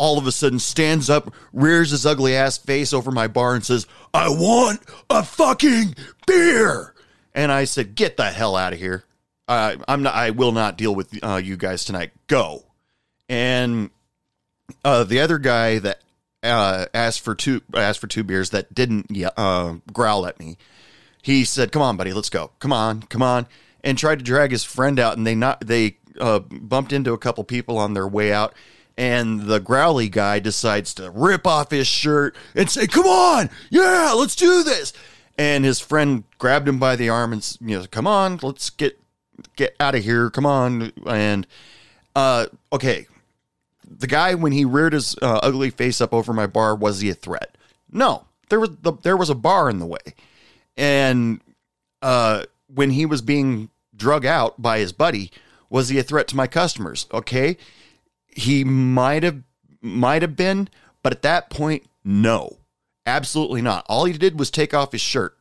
all 0.00 0.16
of 0.16 0.26
a 0.26 0.32
sudden 0.32 0.58
stands 0.58 1.10
up, 1.10 1.32
rears 1.52 1.90
his 1.90 2.06
ugly 2.06 2.34
ass 2.34 2.56
face 2.56 2.94
over 2.94 3.10
my 3.10 3.28
bar, 3.28 3.54
and 3.54 3.64
says, 3.64 3.86
I 4.14 4.30
want 4.30 4.80
a 5.10 5.22
fucking 5.22 5.94
beer. 6.26 6.94
And 7.34 7.52
I 7.52 7.64
said, 7.64 7.94
Get 7.94 8.16
the 8.16 8.30
hell 8.30 8.56
out 8.56 8.72
of 8.72 8.78
here. 8.78 9.04
I'm 9.46 10.02
not, 10.02 10.14
I 10.14 10.30
will 10.30 10.52
not 10.52 10.78
deal 10.78 10.94
with 10.94 11.18
uh, 11.22 11.36
you 11.36 11.56
guys 11.56 11.84
tonight. 11.84 12.12
Go. 12.28 12.64
And 13.28 13.90
uh, 14.84 15.04
the 15.04 15.20
other 15.20 15.38
guy 15.38 15.80
that 15.80 16.00
uh, 16.42 16.86
asked 16.94 17.20
for 17.20 17.34
two 17.34 17.60
asked 17.74 18.00
for 18.00 18.06
two 18.06 18.24
beers 18.24 18.50
that 18.50 18.72
didn't 18.72 19.06
uh, 19.36 19.74
growl 19.92 20.26
at 20.26 20.38
me. 20.38 20.56
He 21.22 21.44
said, 21.44 21.72
"Come 21.72 21.82
on, 21.82 21.96
buddy, 21.96 22.12
let's 22.12 22.30
go. 22.30 22.52
Come 22.60 22.72
on, 22.72 23.02
come 23.02 23.22
on," 23.22 23.46
and 23.84 23.98
tried 23.98 24.20
to 24.20 24.24
drag 24.24 24.52
his 24.52 24.64
friend 24.64 24.98
out. 24.98 25.16
And 25.16 25.26
they 25.26 25.34
not 25.34 25.66
they 25.66 25.98
uh, 26.18 26.38
bumped 26.38 26.92
into 26.92 27.12
a 27.12 27.18
couple 27.18 27.44
people 27.44 27.76
on 27.76 27.94
their 27.94 28.08
way 28.08 28.32
out. 28.32 28.54
And 29.00 29.44
the 29.44 29.60
growly 29.60 30.10
guy 30.10 30.40
decides 30.40 30.92
to 30.94 31.10
rip 31.10 31.46
off 31.46 31.70
his 31.70 31.86
shirt 31.86 32.36
and 32.54 32.68
say, 32.68 32.86
"Come 32.86 33.06
on, 33.06 33.48
yeah, 33.70 34.12
let's 34.14 34.36
do 34.36 34.62
this." 34.62 34.92
And 35.38 35.64
his 35.64 35.80
friend 35.80 36.24
grabbed 36.36 36.68
him 36.68 36.78
by 36.78 36.96
the 36.96 37.08
arm 37.08 37.32
and 37.32 37.56
you 37.62 37.78
know, 37.78 37.86
"Come 37.90 38.06
on, 38.06 38.38
let's 38.42 38.68
get 38.68 39.00
get 39.56 39.74
out 39.80 39.94
of 39.94 40.04
here. 40.04 40.28
Come 40.28 40.44
on." 40.44 40.92
And 41.06 41.46
uh, 42.14 42.46
okay, 42.70 43.06
the 43.88 44.06
guy 44.06 44.34
when 44.34 44.52
he 44.52 44.66
reared 44.66 44.92
his 44.92 45.16
uh, 45.22 45.40
ugly 45.42 45.70
face 45.70 46.02
up 46.02 46.12
over 46.12 46.34
my 46.34 46.46
bar 46.46 46.74
was 46.76 47.00
he 47.00 47.08
a 47.08 47.14
threat? 47.14 47.56
No, 47.90 48.26
there 48.50 48.60
was 48.60 48.76
the, 48.82 48.92
there 48.92 49.16
was 49.16 49.30
a 49.30 49.34
bar 49.34 49.70
in 49.70 49.78
the 49.78 49.86
way, 49.86 50.14
and 50.76 51.40
uh, 52.02 52.44
when 52.66 52.90
he 52.90 53.06
was 53.06 53.22
being 53.22 53.70
drug 53.96 54.26
out 54.26 54.60
by 54.60 54.78
his 54.78 54.92
buddy, 54.92 55.30
was 55.70 55.88
he 55.88 55.98
a 55.98 56.02
threat 56.02 56.28
to 56.28 56.36
my 56.36 56.46
customers? 56.46 57.06
Okay, 57.14 57.56
he 58.34 58.64
might 58.64 59.22
have 59.22 59.42
might 59.82 60.22
have 60.22 60.36
been, 60.36 60.68
but 61.02 61.12
at 61.12 61.22
that 61.22 61.50
point, 61.50 61.84
no, 62.04 62.58
absolutely 63.06 63.62
not. 63.62 63.84
All 63.88 64.04
he 64.04 64.12
did 64.12 64.38
was 64.38 64.50
take 64.50 64.74
off 64.74 64.92
his 64.92 65.00
shirt. 65.00 65.36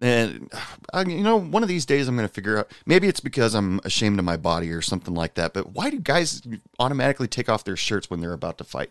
And 0.00 0.50
uh, 0.92 1.04
you 1.06 1.22
know, 1.22 1.36
one 1.36 1.62
of 1.62 1.68
these 1.68 1.86
days 1.86 2.06
I'm 2.06 2.16
going 2.16 2.28
to 2.28 2.32
figure 2.32 2.58
out. 2.58 2.70
Maybe 2.86 3.08
it's 3.08 3.20
because 3.20 3.54
I'm 3.54 3.80
ashamed 3.84 4.18
of 4.18 4.24
my 4.24 4.36
body 4.36 4.70
or 4.70 4.80
something 4.80 5.14
like 5.14 5.34
that. 5.34 5.52
But 5.52 5.72
why 5.72 5.90
do 5.90 5.98
guys 5.98 6.42
automatically 6.78 7.26
take 7.26 7.48
off 7.48 7.64
their 7.64 7.76
shirts 7.76 8.08
when 8.08 8.20
they're 8.20 8.32
about 8.32 8.58
to 8.58 8.64
fight? 8.64 8.90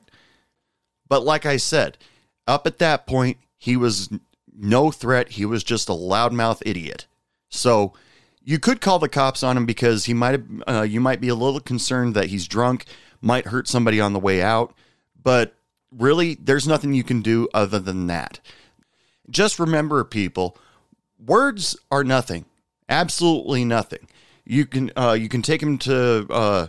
But 1.08 1.24
like 1.24 1.46
I 1.46 1.58
said, 1.58 1.98
up 2.46 2.68
at 2.68 2.80
that 2.80 3.08
point, 3.08 3.38
he 3.58 3.78
was 3.78 4.10
no 4.54 4.92
threat. 4.92 5.30
He 5.30 5.46
was 5.46 5.64
just 5.64 5.88
a 5.88 5.94
loudmouth 5.94 6.62
idiot. 6.66 7.06
So 7.50 7.94
you 8.44 8.60
could 8.60 8.82
call 8.82 9.00
the 9.00 9.10
cops 9.10 9.44
on 9.44 9.56
him 9.56 9.66
because 9.66 10.06
he 10.06 10.14
might 10.14 10.32
have. 10.32 10.46
Uh, 10.68 10.82
you 10.82 11.00
might 11.00 11.22
be 11.22 11.30
a 11.30 11.36
little 11.36 11.60
concerned 11.62 12.16
that 12.16 12.28
he's 12.28 12.48
drunk, 12.48 12.86
might 13.22 13.48
hurt 13.48 13.68
somebody 13.68 14.00
on 14.00 14.14
the 14.14 14.20
way 14.20 14.42
out. 14.42 14.74
But 15.22 15.56
really, 15.92 16.36
there's 16.36 16.68
nothing 16.68 16.94
you 16.94 17.04
can 17.04 17.22
do 17.22 17.48
other 17.54 17.80
than 17.80 18.08
that. 18.08 18.40
Just 19.30 19.60
remember, 19.60 20.04
people 20.04 20.58
words 21.20 21.78
are 21.92 22.04
nothing 22.04 22.46
absolutely 22.90 23.66
nothing 23.66 24.08
you 24.46 24.66
can 24.66 24.92
uh, 24.96 25.14
you 25.20 25.28
can 25.28 25.42
take 25.42 25.62
them 25.62 25.78
to 25.78 26.28
uh, 26.30 26.68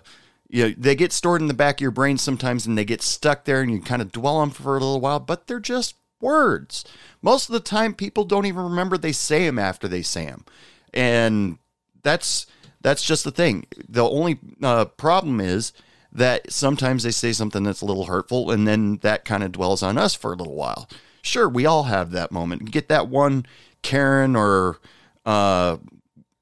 you 0.49 0.69
know, 0.69 0.75
they 0.79 0.95
get 0.95 1.13
stored 1.13 1.43
in 1.43 1.49
the 1.49 1.55
back 1.55 1.77
of 1.77 1.83
your 1.83 1.91
brain 1.91 2.17
sometimes 2.17 2.67
and 2.67 2.77
they 2.77 2.85
get 2.85 3.03
stuck 3.03 3.45
there 3.45 3.61
and 3.61 3.71
you 3.71 3.81
kind 3.81 4.03
of 4.03 4.11
dwell 4.11 4.37
on 4.37 4.49
them 4.49 4.55
for 4.55 4.77
a 4.77 4.81
little 4.81 5.01
while 5.01 5.21
but 5.21 5.47
they're 5.47 5.61
just 5.61 5.95
words 6.21 6.85
most 7.23 7.49
of 7.49 7.53
the 7.53 7.61
time 7.61 7.95
people 7.95 8.25
don't 8.25 8.47
even 8.47 8.63
remember 8.63 8.99
they 8.99 9.13
say 9.13 9.45
them 9.45 9.59
after 9.59 9.87
they 9.87 10.03
say 10.03 10.25
them 10.27 10.45
and 10.93 11.59
that's 12.03 12.47
that's 12.81 13.03
just 13.03 13.25
the 13.25 13.31
thing 13.31 13.67
the 13.89 14.09
only 14.09 14.39
uh, 14.63 14.85
problem 14.85 15.41
is 15.41 15.73
that 16.13 16.51
sometimes 16.53 17.03
they 17.03 17.11
say 17.11 17.33
something 17.33 17.63
that's 17.63 17.83
a 17.83 17.87
little 17.87 18.07
hurtful 18.07 18.51
and 18.51 18.67
then 18.67 18.97
that 18.99 19.25
kind 19.25 19.43
of 19.43 19.53
dwells 19.53 19.83
on 19.83 19.99
us 19.99 20.15
for 20.15 20.33
a 20.33 20.37
little 20.37 20.55
while 20.55 20.89
sure 21.23 21.49
we 21.49 21.67
all 21.67 21.85
have 21.85 22.11
that 22.11 22.33
moment 22.33 22.71
get 22.71 22.89
that 22.89 23.09
one 23.09 23.45
Karen 23.83 24.35
or 24.37 24.79
uh, 25.25 25.77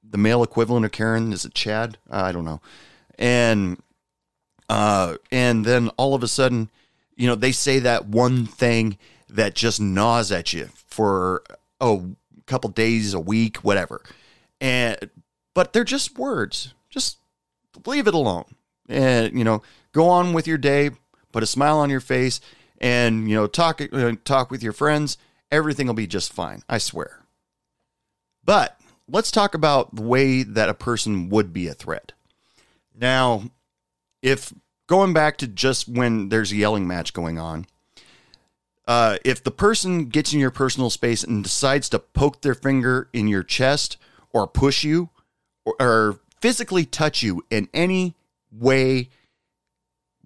the 0.08 0.18
male 0.18 0.42
equivalent 0.42 0.84
of 0.84 0.92
Karen 0.92 1.32
is 1.32 1.44
it 1.44 1.54
Chad? 1.54 1.98
I 2.10 2.32
don't 2.32 2.44
know. 2.44 2.60
And 3.18 3.80
uh, 4.68 5.16
and 5.30 5.64
then 5.64 5.90
all 5.96 6.14
of 6.14 6.22
a 6.22 6.28
sudden, 6.28 6.70
you 7.14 7.26
know, 7.26 7.34
they 7.34 7.52
say 7.52 7.78
that 7.80 8.06
one 8.06 8.46
thing 8.46 8.98
that 9.28 9.54
just 9.54 9.80
gnaws 9.80 10.32
at 10.32 10.52
you 10.52 10.68
for 10.86 11.42
a 11.80 12.00
couple 12.46 12.70
days, 12.70 13.14
a 13.14 13.20
week, 13.20 13.58
whatever. 13.58 14.02
And 14.60 15.10
but 15.54 15.72
they're 15.72 15.84
just 15.84 16.18
words. 16.18 16.74
Just 16.90 17.18
leave 17.84 18.06
it 18.06 18.14
alone. 18.14 18.44
And 18.88 19.36
you 19.36 19.44
know, 19.44 19.62
go 19.92 20.08
on 20.08 20.32
with 20.32 20.46
your 20.46 20.58
day, 20.58 20.90
put 21.32 21.42
a 21.42 21.46
smile 21.46 21.78
on 21.78 21.90
your 21.90 22.00
face, 22.00 22.40
and 22.78 23.28
you 23.28 23.34
know, 23.34 23.46
talk 23.46 23.80
uh, 23.80 24.12
talk 24.24 24.50
with 24.50 24.62
your 24.62 24.72
friends. 24.72 25.18
Everything 25.50 25.86
will 25.86 25.94
be 25.94 26.06
just 26.06 26.32
fine. 26.32 26.62
I 26.68 26.78
swear. 26.78 27.24
But 28.44 28.78
let's 29.08 29.30
talk 29.30 29.54
about 29.54 29.94
the 29.94 30.02
way 30.02 30.42
that 30.42 30.68
a 30.68 30.74
person 30.74 31.28
would 31.28 31.52
be 31.52 31.68
a 31.68 31.74
threat. 31.74 32.12
Now, 32.94 33.50
if 34.22 34.52
going 34.86 35.12
back 35.12 35.36
to 35.38 35.46
just 35.46 35.88
when 35.88 36.28
there's 36.28 36.52
a 36.52 36.56
yelling 36.56 36.86
match 36.86 37.12
going 37.12 37.38
on, 37.38 37.66
uh, 38.86 39.18
if 39.24 39.42
the 39.42 39.50
person 39.50 40.06
gets 40.06 40.32
in 40.32 40.38
your 40.38 40.50
personal 40.50 40.90
space 40.90 41.24
and 41.24 41.42
decides 41.42 41.88
to 41.88 41.98
poke 41.98 42.42
their 42.42 42.54
finger 42.54 43.08
in 43.12 43.26
your 43.26 43.42
chest 43.42 43.96
or 44.32 44.46
push 44.46 44.84
you 44.84 45.10
or, 45.64 45.74
or 45.80 46.20
physically 46.40 46.84
touch 46.84 47.22
you 47.22 47.44
in 47.50 47.68
any 47.74 48.14
way 48.58 49.10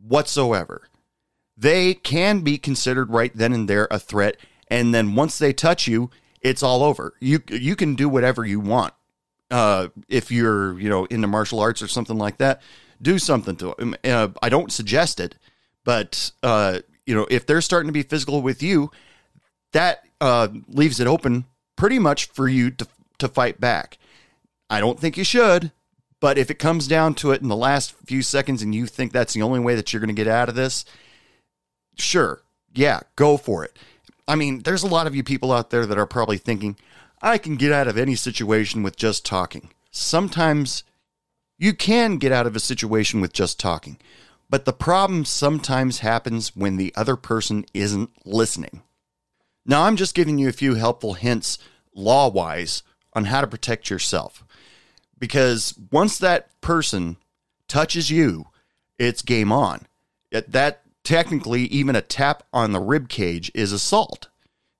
whatsoever, 0.02 0.88
they 1.56 1.94
can 1.94 2.40
be 2.40 2.58
considered 2.58 3.10
right 3.10 3.32
then 3.34 3.52
and 3.52 3.68
there 3.68 3.87
a 3.90 3.99
threat. 3.99 4.37
And 4.68 4.94
then 4.94 5.14
once 5.14 5.38
they 5.38 5.52
touch 5.52 5.87
you, 5.87 6.10
it's 6.40 6.62
all 6.62 6.82
over. 6.82 7.14
You 7.20 7.40
you 7.49 7.76
can 7.76 7.94
do 7.94 8.08
whatever 8.08 8.44
you 8.44 8.60
want. 8.60 8.94
Uh, 9.50 9.88
if 10.08 10.30
you're 10.30 10.78
you 10.80 10.88
know 10.88 11.04
into 11.06 11.26
martial 11.26 11.60
arts 11.60 11.82
or 11.82 11.88
something 11.88 12.16
like 12.16 12.38
that, 12.38 12.62
do 13.02 13.18
something 13.18 13.56
to 13.56 13.75
them. 13.78 13.94
Uh, 14.02 14.28
I 14.42 14.49
don't 14.49 14.72
suggest 14.72 15.20
it, 15.20 15.34
but 15.84 16.30
uh, 16.42 16.80
you 17.04 17.14
know 17.14 17.26
if 17.30 17.46
they're 17.46 17.60
starting 17.60 17.88
to 17.88 17.92
be 17.92 18.02
physical 18.02 18.40
with 18.42 18.62
you, 18.62 18.90
that 19.72 20.04
uh, 20.20 20.49
leaves 20.68 21.00
it 21.00 21.06
open 21.06 21.44
pretty 21.76 21.99
much 21.99 22.26
for 22.26 22.49
you 22.49 22.70
to 22.70 22.87
to 23.18 23.28
fight 23.28 23.60
back. 23.60 23.99
I 24.70 24.80
don't 24.80 24.99
think 25.00 25.16
you 25.16 25.25
should, 25.25 25.72
but 26.21 26.39
if 26.39 26.50
it 26.50 26.59
comes 26.59 26.87
down 26.87 27.15
to 27.15 27.33
it 27.33 27.41
in 27.43 27.49
the 27.49 27.57
last 27.57 27.95
few 28.07 28.23
seconds 28.23 28.62
and 28.62 28.75
you 28.75 28.87
think 28.87 29.12
that's 29.12 29.33
the 29.33 29.43
only 29.43 29.61
way 29.61 29.75
that 29.75 29.93
you're 29.93 30.00
going 30.00 30.15
to 30.15 30.15
get 30.15 30.29
out 30.29 30.49
of 30.49 30.55
this, 30.55 30.85
sure, 31.97 32.43
yeah, 32.75 33.00
go 33.17 33.37
for 33.37 33.65
it. 33.65 33.77
I 34.29 34.37
mean, 34.37 34.61
there's 34.61 34.83
a 34.83 34.89
lot 34.89 35.07
of 35.07 35.15
you 35.15 35.25
people 35.25 35.50
out 35.50 35.71
there 35.71 35.87
that 35.87 35.99
are 35.99 36.07
probably 36.07 36.39
thinking, 36.39 36.77
I 37.23 37.39
can 37.39 37.57
get 37.57 37.73
out 37.73 37.89
of 37.89 37.99
any 37.99 38.15
situation 38.15 38.83
with 38.83 38.97
just 38.97 39.27
talking. 39.27 39.71
Sometimes 39.91 40.85
you 41.59 41.75
can 41.75 42.17
get 42.17 42.33
out 42.33 42.47
of 42.47 42.55
a 42.55 42.61
situation 42.61 43.21
with 43.21 43.33
just 43.33 43.59
talking, 43.59 43.99
but 44.49 44.65
the 44.65 44.73
problem 44.73 45.25
sometimes 45.25 45.99
happens 45.99 46.55
when 46.55 46.77
the 46.77 46.93
other 46.97 47.17
person 47.17 47.65
isn't 47.75 48.11
listening. 48.25 48.83
Now, 49.67 49.83
I'm 49.83 49.97
just 49.97 50.15
giving 50.15 50.39
you 50.39 50.49
a 50.49 50.53
few 50.53 50.75
helpful 50.75 51.15
hints, 51.15 51.59
law 51.95 52.29
wise, 52.29 52.83
on 53.12 53.27
how 53.27 53.41
to 53.41 53.47
protect 53.47 53.91
yourself. 53.91 54.45
Because 55.21 55.79
once 55.93 56.19
that 56.19 56.61
person 56.61 57.17
touches 57.69 58.11
you, 58.11 58.47
it's 58.99 59.23
game 59.23 59.53
on. 59.53 59.87
That 60.33 60.83
technically, 61.05 61.62
even 61.65 61.95
a 61.95 62.03
tap 62.03 62.43
on 62.53 62.73
the 62.73 62.81
rib 62.81 63.09
cage 63.09 63.53
is 63.55 63.71
assault. 63.71 64.29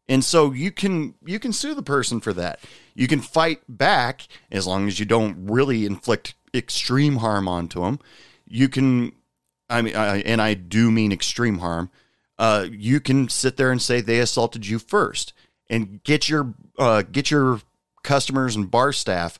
And 0.09 0.25
so 0.25 0.51
you 0.51 0.73
can 0.73 1.15
you 1.25 1.39
can 1.39 1.53
sue 1.53 1.73
the 1.73 1.85
person 1.85 2.21
for 2.21 2.33
that. 2.33 2.59
You 2.95 3.07
can 3.07 3.21
fight 3.21 3.61
back 3.69 4.27
as 4.51 4.67
long 4.67 4.89
as 4.89 4.99
you 4.99 5.07
don't 5.07 5.47
really 5.49 5.87
inflict 5.87 6.35
extreme 6.53 7.17
harm 7.17 7.47
onto 7.47 7.83
them. 7.83 8.01
You 8.45 8.69
can, 8.69 9.13
I 9.69 9.83
mean, 9.83 9.95
I, 9.95 10.19
and 10.23 10.43
I 10.43 10.55
do 10.55 10.91
mean 10.91 11.13
extreme 11.13 11.59
harm. 11.59 11.91
Uh, 12.39 12.67
you 12.73 12.99
can 12.99 13.29
sit 13.29 13.57
there 13.57 13.71
and 13.71 13.81
say 13.81 14.01
they 14.01 14.19
assaulted 14.19 14.67
you 14.67 14.81
first, 14.81 15.33
and 15.69 16.03
get 16.03 16.29
your 16.29 16.55
uh, 16.77 17.03
get 17.03 17.31
your 17.31 17.61
customers 18.03 18.57
and 18.57 18.69
bar 18.71 18.93
staff 18.93 19.39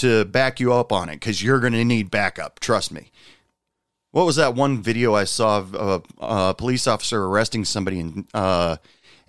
to 0.00 0.24
back 0.24 0.60
you 0.60 0.72
up 0.72 0.92
on 0.92 1.08
it 1.08 1.14
because 1.14 1.42
you're 1.42 1.60
going 1.60 1.72
to 1.72 1.84
need 1.84 2.10
backup. 2.10 2.60
Trust 2.60 2.92
me. 2.92 3.10
What 4.10 4.26
was 4.26 4.36
that 4.36 4.54
one 4.54 4.82
video 4.82 5.14
I 5.14 5.24
saw 5.24 5.58
of 5.58 5.74
a, 5.74 6.02
a 6.18 6.54
police 6.54 6.86
officer 6.86 7.24
arresting 7.24 7.64
somebody 7.64 8.00
and 8.00 8.26
uh, 8.32 8.76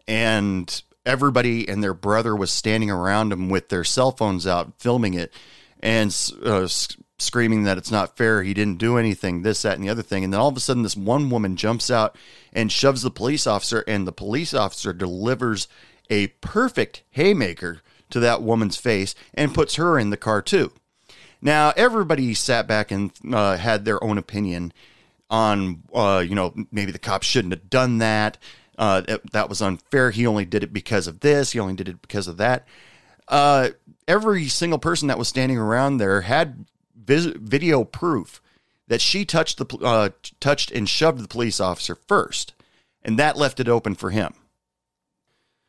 and 0.08 0.82
everybody 1.06 1.68
and 1.68 1.84
their 1.84 1.94
brother 1.94 2.36
was 2.36 2.52
standing 2.52 2.90
around 2.90 3.32
him 3.32 3.50
with 3.50 3.70
their 3.70 3.84
cell 3.84 4.12
phones 4.12 4.48
out 4.48 4.74
filming 4.80 5.14
it 5.14 5.34
and 5.82 6.16
uh, 6.44 6.68
screaming 7.18 7.64
that 7.64 7.78
it's 7.78 7.92
not 7.92 8.18
fair 8.18 8.44
he 8.44 8.54
didn't 8.54 8.78
do 8.78 8.98
anything 8.98 9.42
this 9.42 9.62
that 9.62 9.76
and 9.76 9.84
the 9.84 9.90
other 9.90 10.02
thing 10.02 10.24
and 10.24 10.34
then 10.34 10.40
all 10.40 10.50
of 10.50 10.58
a 10.58 10.60
sudden 10.60 10.84
this 10.84 10.96
one 10.96 11.30
woman 11.30 11.56
jumps 11.56 11.90
out 11.90 12.16
and 12.54 12.72
shoves 12.72 13.02
the 13.02 13.12
police 13.12 13.48
officer 13.48 13.84
and 13.88 14.08
the 14.08 14.12
police 14.12 14.54
officer 14.54 14.94
delivers 14.94 15.68
a 16.10 16.28
perfect 16.28 17.04
haymaker 17.12 17.82
to 18.10 18.20
that 18.20 18.42
woman's 18.42 18.78
face 18.78 19.16
and 19.34 19.54
puts 19.54 19.76
her 19.76 20.00
in 20.00 20.10
the 20.10 20.18
car 20.18 20.42
too 20.42 20.72
now 21.42 21.72
everybody 21.76 22.34
sat 22.34 22.68
back 22.68 22.92
and 22.92 23.12
uh, 23.32 23.58
had 23.58 23.86
their 23.86 24.04
own 24.04 24.18
opinion 24.18 24.74
on 25.30 25.84
uh, 25.94 26.24
you 26.26 26.36
know 26.36 26.54
maybe 26.72 26.92
the 26.92 27.00
cop 27.00 27.24
shouldn't 27.24 27.54
have 27.54 27.70
done 27.70 28.00
that. 28.00 28.38
Uh, 28.78 29.02
that, 29.02 29.32
that 29.34 29.50
was 29.50 29.62
unfair. 29.62 30.10
He 30.10 30.26
only 30.26 30.46
did 30.46 30.64
it 30.64 30.72
because 30.72 31.06
of 31.06 31.20
this. 31.20 31.52
He 31.52 31.60
only 31.60 31.74
did 31.74 31.90
it 31.90 32.02
because 32.02 32.30
of 32.30 32.38
that. 32.38 32.66
Uh, 33.28 33.70
every 34.08 34.48
single 34.48 34.80
person 34.80 35.10
that 35.10 35.18
was 35.18 35.28
standing 35.28 35.58
around 35.58 35.98
there 35.98 36.22
had 36.22 36.66
vis- 36.96 37.26
video 37.26 37.84
proof 37.84 38.42
that 38.88 39.02
she 39.02 39.26
touched 39.26 39.58
the 39.58 39.78
uh, 39.80 40.10
touched 40.40 40.72
and 40.72 40.88
shoved 40.88 41.22
the 41.22 41.28
police 41.28 41.60
officer 41.60 41.96
first, 41.96 42.54
and 43.04 43.20
that 43.20 43.38
left 43.38 43.60
it 43.60 43.70
open 43.70 43.96
for 43.96 44.12
him. 44.12 44.34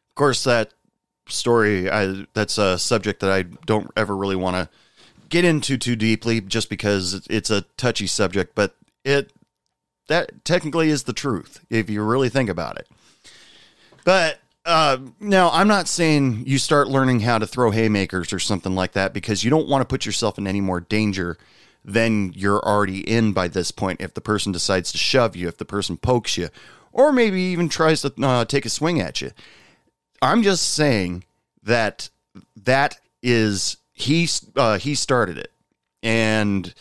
Of 0.09 0.15
course, 0.15 0.45
that 0.45 0.73
story 1.31 1.91
I, 1.91 2.27
that's 2.35 2.59
a 2.59 2.79
subject 2.79 3.21
that 3.21 3.31
I 3.31 3.43
don't 3.43 3.91
ever 3.97 4.17
really 4.17 4.37
want 4.37 4.57
to 4.57 4.69
get 5.29 5.45
into 5.45 5.79
too 5.79 5.97
deeply, 5.97 6.41
just 6.41 6.69
because 6.69 7.27
it's 7.31 7.51
a 7.51 7.63
touchy 7.77 8.07
subject. 8.07 8.55
But 8.55 8.75
it 9.05 9.33
that 10.09 10.45
technically 10.45 10.91
is 10.91 11.05
the 11.05 11.13
truth 11.13 11.65
if 11.71 11.89
you 11.89 12.03
really 12.03 12.29
think 12.29 12.51
about 12.51 12.79
it. 12.79 12.89
But 14.05 14.41
uh, 14.67 14.99
now 15.21 15.51
I'm 15.51 15.69
not 15.69 15.89
saying 15.89 16.45
you 16.47 16.59
start 16.59 16.89
learning 16.89 17.21
how 17.21 17.39
to 17.39 17.47
throw 17.47 17.71
haymakers 17.71 18.33
or 18.33 18.39
something 18.39 18.75
like 18.75 18.93
that 18.93 19.15
because 19.15 19.45
you 19.45 19.51
don't 19.51 19.69
want 19.69 19.83
to 19.83 19.87
put 19.87 20.05
yourself 20.05 20.37
in 20.37 20.47
any 20.47 20.61
more 20.61 20.81
danger 20.81 21.39
than 21.85 22.33
you're 22.35 22.61
already 22.61 23.09
in 23.09 23.33
by 23.33 23.49
this 23.49 23.71
point. 23.71 24.01
If 24.01 24.15
the 24.15 24.21
person 24.21 24.53
decides 24.53 24.93
to 24.93 24.99
shove 24.99 25.35
you, 25.35 25.49
if 25.49 25.57
the 25.57 25.65
person 25.65 25.97
pokes 25.97 26.37
you, 26.37 26.51
or 26.93 27.13
maybe 27.13 27.41
even 27.41 27.69
tries 27.69 28.03
to 28.03 28.13
uh, 28.23 28.45
take 28.45 28.67
a 28.67 28.69
swing 28.71 29.01
at 29.01 29.21
you, 29.21 29.31
I'm 30.23 30.43
just 30.43 30.75
saying 30.75 31.25
that 31.63 32.11
that 32.57 32.99
is 33.23 33.77
he 33.93 34.29
uh, 34.57 34.79
he 34.79 34.95
started 34.95 35.39
it, 35.39 35.53
and 36.03 36.73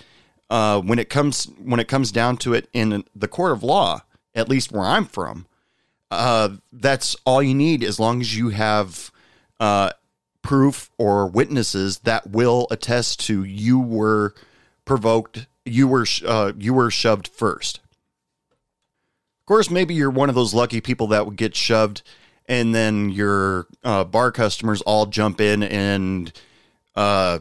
uh, 0.50 0.82
when 0.82 1.00
it 1.00 1.10
comes 1.10 1.46
when 1.64 1.80
it 1.80 1.88
comes 1.88 2.12
down 2.12 2.38
to 2.38 2.54
it 2.54 2.70
in 2.74 3.04
the 3.16 3.28
court 3.28 3.52
of 3.52 3.64
law, 3.64 4.02
at 4.36 4.50
least 4.50 4.72
where 4.72 4.86
I'm 4.86 5.06
from, 5.06 5.46
uh, 6.12 6.50
that's 6.72 7.16
all 7.26 7.42
you 7.42 7.54
need 7.54 7.84
as 7.84 8.00
long 8.00 8.22
as 8.22 8.36
you 8.36 8.50
have 8.50 9.12
uh, 9.60 9.92
proof 10.42 10.90
or 10.98 11.28
witnesses 11.28 12.00
that 12.00 12.30
will 12.30 12.68
attest 12.72 13.20
to 13.28 13.44
you 13.44 13.80
were 13.80 14.34
provoked, 14.86 15.48
you 15.66 15.88
were 15.88 16.06
uh, 16.26 16.54
you 16.58 16.74
were 16.74 16.90
shoved 16.90 17.28
first. 17.28 17.80
Of 19.40 19.46
course, 19.46 19.70
maybe 19.70 19.94
you're 19.94 20.10
one 20.10 20.30
of 20.30 20.36
those 20.36 20.54
lucky 20.54 20.82
people 20.82 21.08
that 21.08 21.26
would 21.26 21.36
get 21.36 21.56
shoved, 21.56 22.02
and 22.50 22.74
then 22.74 23.10
your 23.12 23.68
uh, 23.84 24.04
bar 24.04 24.32
customers 24.32 24.82
all 24.82 25.06
jump 25.06 25.40
in 25.40 25.64
and 25.64 26.34
uh, 26.96 27.40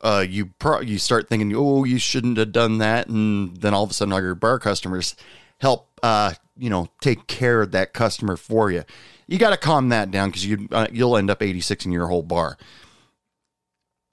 uh, 0.00 0.24
you 0.26 0.46
pro- 0.58 0.80
you 0.80 0.96
start 0.96 1.28
thinking, 1.28 1.52
oh, 1.54 1.84
you 1.84 1.98
shouldn't 1.98 2.38
have 2.38 2.52
done 2.52 2.78
that, 2.78 3.08
and 3.08 3.56
then 3.58 3.74
all 3.74 3.82
of 3.82 3.90
a 3.90 3.94
sudden, 3.94 4.12
all 4.12 4.22
your 4.22 4.36
bar 4.36 4.60
customers 4.60 5.16
help, 5.60 5.88
uh, 6.04 6.32
you 6.56 6.70
know, 6.70 6.88
take 7.00 7.26
care 7.26 7.60
of 7.60 7.72
that 7.72 7.92
customer 7.92 8.36
for 8.36 8.70
you. 8.70 8.84
You 9.26 9.38
got 9.38 9.50
to 9.50 9.56
calm 9.56 9.88
that 9.90 10.10
down 10.10 10.30
because 10.30 10.46
you 10.46 10.68
uh, 10.70 10.86
you'll 10.92 11.16
end 11.16 11.30
up 11.30 11.42
86 11.42 11.84
in 11.84 11.92
your 11.92 12.06
whole 12.06 12.22
bar. 12.22 12.56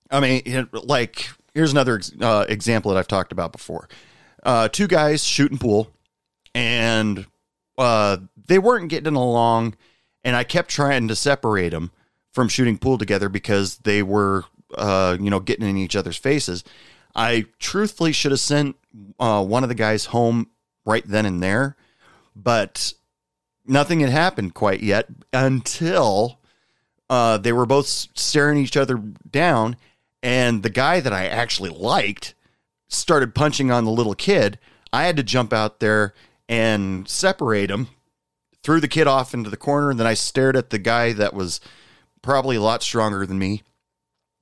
I 0.09 0.19
mean, 0.19 0.41
it, 0.45 0.73
like 0.73 1.29
here's 1.53 1.71
another 1.71 2.01
uh, 2.19 2.45
example 2.49 2.91
that 2.91 2.97
I've 2.97 3.07
talked 3.07 3.31
about 3.31 3.51
before. 3.51 3.87
Uh, 4.43 4.67
two 4.67 4.87
guys 4.87 5.23
shooting 5.23 5.59
pool, 5.59 5.91
and 6.55 7.27
uh, 7.77 8.17
they 8.47 8.57
weren't 8.57 8.89
getting 8.89 9.15
along, 9.15 9.75
and 10.25 10.35
I 10.35 10.43
kept 10.43 10.69
trying 10.69 11.07
to 11.07 11.15
separate 11.15 11.69
them 11.69 11.91
from 12.33 12.49
shooting 12.49 12.77
pool 12.77 12.97
together 12.97 13.29
because 13.29 13.77
they 13.77 14.03
were 14.03 14.43
uh, 14.73 15.17
you 15.19 15.29
know, 15.29 15.39
getting 15.39 15.67
in 15.67 15.77
each 15.77 15.95
other's 15.95 16.17
faces. 16.17 16.63
I 17.15 17.45
truthfully 17.59 18.11
should 18.11 18.31
have 18.31 18.39
sent 18.39 18.75
uh, 19.19 19.43
one 19.43 19.63
of 19.63 19.69
the 19.69 19.75
guys 19.75 20.05
home 20.05 20.49
right 20.85 21.07
then 21.07 21.25
and 21.25 21.41
there, 21.41 21.75
but 22.35 22.93
nothing 23.65 24.01
had 24.01 24.09
happened 24.09 24.53
quite 24.53 24.81
yet 24.81 25.07
until 25.31 26.39
uh, 27.09 27.37
they 27.37 27.53
were 27.53 27.65
both 27.65 27.87
staring 27.87 28.57
each 28.57 28.75
other 28.75 28.97
down, 28.97 29.77
and 30.21 30.63
the 30.63 30.69
guy 30.69 30.99
that 30.99 31.13
I 31.13 31.27
actually 31.27 31.69
liked 31.69 32.33
started 32.87 33.35
punching 33.35 33.71
on 33.71 33.85
the 33.85 33.91
little 33.91 34.15
kid. 34.15 34.59
I 34.91 35.05
had 35.05 35.17
to 35.17 35.23
jump 35.23 35.53
out 35.53 35.79
there 35.79 36.13
and 36.47 37.07
separate 37.07 37.71
him, 37.71 37.87
threw 38.65 38.81
the 38.81 38.87
kid 38.87 39.05
off 39.05 39.35
into 39.35 39.51
the 39.51 39.57
corner, 39.57 39.91
and 39.91 39.99
then 39.99 40.07
I 40.07 40.15
stared 40.15 40.57
at 40.57 40.71
the 40.71 40.79
guy 40.79 41.13
that 41.13 41.35
was 41.35 41.61
probably 42.23 42.55
a 42.55 42.61
lot 42.61 42.81
stronger 42.81 43.23
than 43.27 43.37
me. 43.37 43.61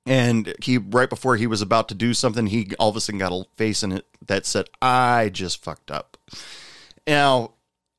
And 0.05 0.55
he 0.63 0.77
right 0.77 1.09
before 1.09 1.36
he 1.36 1.45
was 1.45 1.62
about 1.62 1.89
to 1.89 1.95
do 1.95 2.13
something 2.13 2.47
he 2.47 2.71
all 2.79 2.89
of 2.89 2.95
a 2.95 3.01
sudden 3.01 3.19
got 3.19 3.33
a 3.33 3.43
face 3.55 3.83
in 3.83 3.93
it 3.93 4.05
that 4.25 4.45
said 4.45 4.69
i 4.81 5.29
just 5.29 5.63
fucked 5.63 5.91
up. 5.91 6.17
Now 7.07 7.51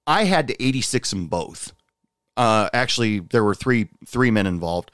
i 0.07 0.25
had 0.25 0.49
to 0.49 0.63
86 0.63 1.11
them 1.11 1.29
both. 1.29 1.73
Uh 2.37 2.69
actually 2.75 3.21
there 3.21 3.43
were 3.43 3.55
three 3.55 3.89
three 4.07 4.31
men 4.31 4.47
involved. 4.47 4.91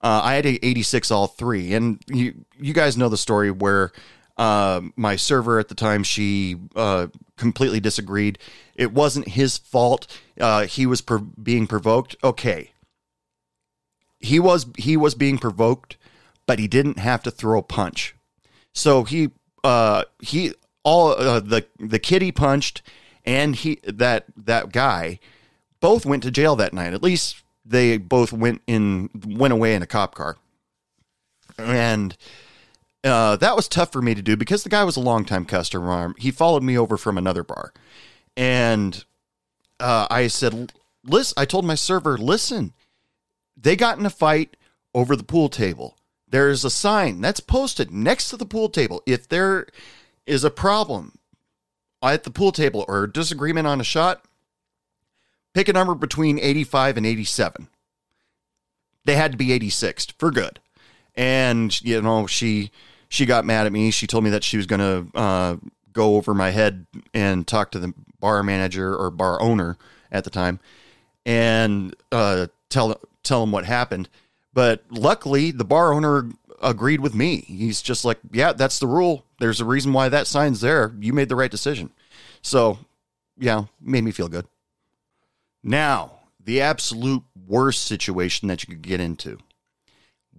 Uh, 0.00 0.20
i 0.22 0.34
had 0.34 0.44
to 0.44 0.64
86 0.64 1.10
all 1.10 1.26
three. 1.26 1.74
And 1.74 2.00
you 2.08 2.44
you 2.60 2.72
guys 2.72 2.96
know 2.96 3.08
the 3.08 3.16
story 3.16 3.50
where 3.50 3.90
uh, 4.36 4.80
my 4.96 5.16
server 5.16 5.58
at 5.58 5.68
the 5.68 5.74
time 5.74 6.02
she 6.02 6.56
uh, 6.74 7.08
completely 7.36 7.80
disagreed 7.80 8.38
it 8.74 8.92
wasn't 8.92 9.26
his 9.28 9.58
fault 9.58 10.06
uh, 10.40 10.66
he 10.66 10.86
was 10.86 11.00
per- 11.00 11.18
being 11.18 11.66
provoked 11.66 12.14
okay 12.22 12.70
he 14.20 14.38
was 14.38 14.66
he 14.78 14.96
was 14.96 15.14
being 15.14 15.38
provoked 15.38 15.96
but 16.46 16.58
he 16.58 16.68
didn't 16.68 16.98
have 16.98 17.22
to 17.22 17.30
throw 17.30 17.58
a 17.58 17.62
punch. 17.62 18.14
So 18.72 19.04
he 19.04 19.30
uh 19.64 20.04
he 20.20 20.54
all 20.82 21.10
uh, 21.12 21.40
the 21.40 21.66
the 21.78 21.98
kid 21.98 22.22
he 22.22 22.32
punched 22.32 22.82
and 23.24 23.54
he 23.54 23.80
that 23.84 24.24
that 24.36 24.72
guy 24.72 25.18
both 25.80 26.06
went 26.06 26.22
to 26.24 26.30
jail 26.30 26.56
that 26.56 26.72
night. 26.72 26.92
At 26.92 27.02
least 27.02 27.42
they 27.64 27.96
both 27.98 28.32
went 28.32 28.62
in 28.66 29.10
went 29.26 29.52
away 29.52 29.74
in 29.74 29.82
a 29.82 29.86
cop 29.86 30.14
car. 30.14 30.36
And 31.58 32.16
uh, 33.04 33.36
that 33.36 33.56
was 33.56 33.68
tough 33.68 33.92
for 33.92 34.02
me 34.02 34.14
to 34.14 34.22
do 34.22 34.36
because 34.36 34.62
the 34.62 34.70
guy 34.70 34.84
was 34.84 34.96
a 34.96 35.00
longtime 35.00 35.44
customer. 35.44 36.14
He 36.18 36.30
followed 36.30 36.62
me 36.62 36.78
over 36.78 36.96
from 36.96 37.18
another 37.18 37.42
bar, 37.44 37.72
and 38.36 39.04
uh, 39.80 40.06
I 40.10 40.28
said, 40.28 40.72
"Listen," 41.04 41.34
I 41.36 41.44
told 41.44 41.64
my 41.64 41.74
server, 41.74 42.16
"Listen, 42.16 42.72
they 43.56 43.76
got 43.76 43.98
in 43.98 44.06
a 44.06 44.10
fight 44.10 44.56
over 44.94 45.16
the 45.16 45.24
pool 45.24 45.48
table 45.48 45.96
there's 46.32 46.64
a 46.64 46.70
sign 46.70 47.20
that's 47.20 47.40
posted 47.40 47.90
next 47.90 48.30
to 48.30 48.36
the 48.38 48.46
pool 48.46 48.70
table. 48.70 49.02
If 49.06 49.28
there 49.28 49.66
is 50.26 50.44
a 50.44 50.50
problem 50.50 51.18
at 52.02 52.24
the 52.24 52.30
pool 52.30 52.52
table 52.52 52.86
or 52.88 53.06
disagreement 53.06 53.66
on 53.66 53.80
a 53.80 53.84
shot, 53.84 54.24
pick 55.52 55.68
a 55.68 55.74
number 55.74 55.94
between 55.94 56.40
85 56.40 56.96
and 56.96 57.06
87. 57.06 57.68
They 59.04 59.14
had 59.14 59.32
to 59.32 59.38
be 59.38 59.48
86th 59.48 60.12
for 60.18 60.30
good. 60.30 60.58
And, 61.14 61.78
you 61.82 62.00
know, 62.00 62.26
she 62.26 62.70
she 63.12 63.26
got 63.26 63.44
mad 63.44 63.66
at 63.66 63.72
me. 63.72 63.90
She 63.90 64.06
told 64.06 64.24
me 64.24 64.30
that 64.30 64.42
she 64.42 64.56
was 64.56 64.64
going 64.64 64.80
to 64.80 65.18
uh, 65.18 65.56
go 65.92 66.16
over 66.16 66.32
my 66.32 66.48
head 66.48 66.86
and 67.12 67.46
talk 67.46 67.70
to 67.72 67.78
the 67.78 67.92
bar 68.20 68.42
manager 68.42 68.96
or 68.96 69.10
bar 69.10 69.40
owner 69.42 69.76
at 70.10 70.24
the 70.24 70.30
time 70.30 70.60
and 71.26 71.94
uh, 72.10 72.46
tell 72.70 72.98
tell 73.22 73.42
him 73.42 73.52
what 73.52 73.66
happened. 73.66 74.08
But 74.54 74.84
luckily, 74.88 75.50
the 75.50 75.64
bar 75.64 75.92
owner 75.92 76.30
agreed 76.62 77.00
with 77.00 77.14
me. 77.14 77.44
He's 77.46 77.82
just 77.82 78.02
like, 78.02 78.18
yeah, 78.32 78.54
that's 78.54 78.78
the 78.78 78.86
rule. 78.86 79.26
There's 79.40 79.60
a 79.60 79.66
reason 79.66 79.92
why 79.92 80.08
that 80.08 80.26
sign's 80.26 80.62
there. 80.62 80.94
You 80.98 81.12
made 81.12 81.28
the 81.28 81.36
right 81.36 81.50
decision. 81.50 81.90
So, 82.40 82.78
yeah, 83.38 83.64
made 83.78 84.04
me 84.04 84.10
feel 84.10 84.28
good. 84.28 84.46
Now, 85.62 86.20
the 86.42 86.62
absolute 86.62 87.24
worst 87.46 87.84
situation 87.84 88.48
that 88.48 88.62
you 88.62 88.74
could 88.74 88.82
get 88.82 89.00
into 89.00 89.38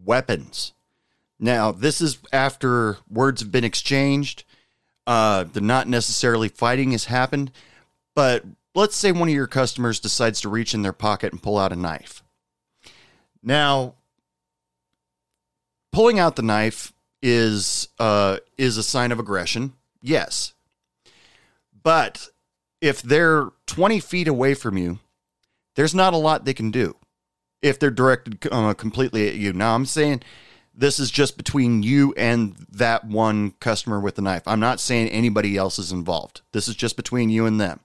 weapons. 0.04 0.74
Now, 1.44 1.74
this 1.74 2.00
is 2.00 2.20
after 2.32 3.00
words 3.10 3.42
have 3.42 3.52
been 3.52 3.66
exchanged. 3.66 4.46
Uh, 5.06 5.44
not 5.56 5.90
necessarily 5.90 6.48
fighting 6.48 6.92
has 6.92 7.04
happened, 7.04 7.52
but 8.16 8.46
let's 8.74 8.96
say 8.96 9.12
one 9.12 9.28
of 9.28 9.36
your 9.36 9.48
customers 9.48 10.00
decides 10.00 10.40
to 10.40 10.50
reach 10.50 10.74
in 10.74 10.84
their 10.84 10.94
pocket 10.94 11.34
and 11.34 11.44
pull 11.44 11.58
out 11.58 11.74
a 11.74 11.76
knife. 11.76 12.24
Now, 13.44 13.96
pulling 15.92 16.18
out 16.18 16.38
the 16.38 16.44
knife 16.44 16.94
is 17.22 17.90
uh, 18.00 18.38
is 18.58 18.78
a 18.78 18.84
sign 18.84 19.12
of 19.12 19.20
aggression. 19.20 19.74
Yes, 20.02 20.54
but 21.84 22.30
if 22.80 23.02
they're 23.02 23.50
twenty 23.68 24.00
feet 24.00 24.30
away 24.30 24.54
from 24.54 24.78
you, 24.78 25.00
there's 25.76 25.94
not 25.94 26.14
a 26.14 26.18
lot 26.18 26.46
they 26.46 26.54
can 26.54 26.72
do. 26.72 26.96
If 27.62 27.80
they're 27.80 27.92
directed 27.92 28.48
uh, 28.50 28.74
completely 28.76 29.28
at 29.28 29.36
you. 29.36 29.52
Now, 29.52 29.76
I'm 29.76 29.86
saying 29.86 30.22
this 30.76 31.00
is 31.00 31.12
just 31.12 31.38
between 31.38 31.84
you 31.84 32.14
and 32.18 32.56
that 32.72 33.06
one 33.06 33.52
customer 33.60 34.00
with 34.00 34.16
the 34.16 34.22
knife. 34.22 34.44
I'm 34.48 34.60
not 34.60 34.80
saying 34.80 35.10
anybody 35.10 35.56
else 35.56 35.78
is 35.78 35.92
involved. 35.92 36.42
This 36.52 36.68
is 36.68 36.76
just 36.76 36.96
between 36.96 37.30
you 37.30 37.46
and 37.46 37.60
them. 37.60 37.80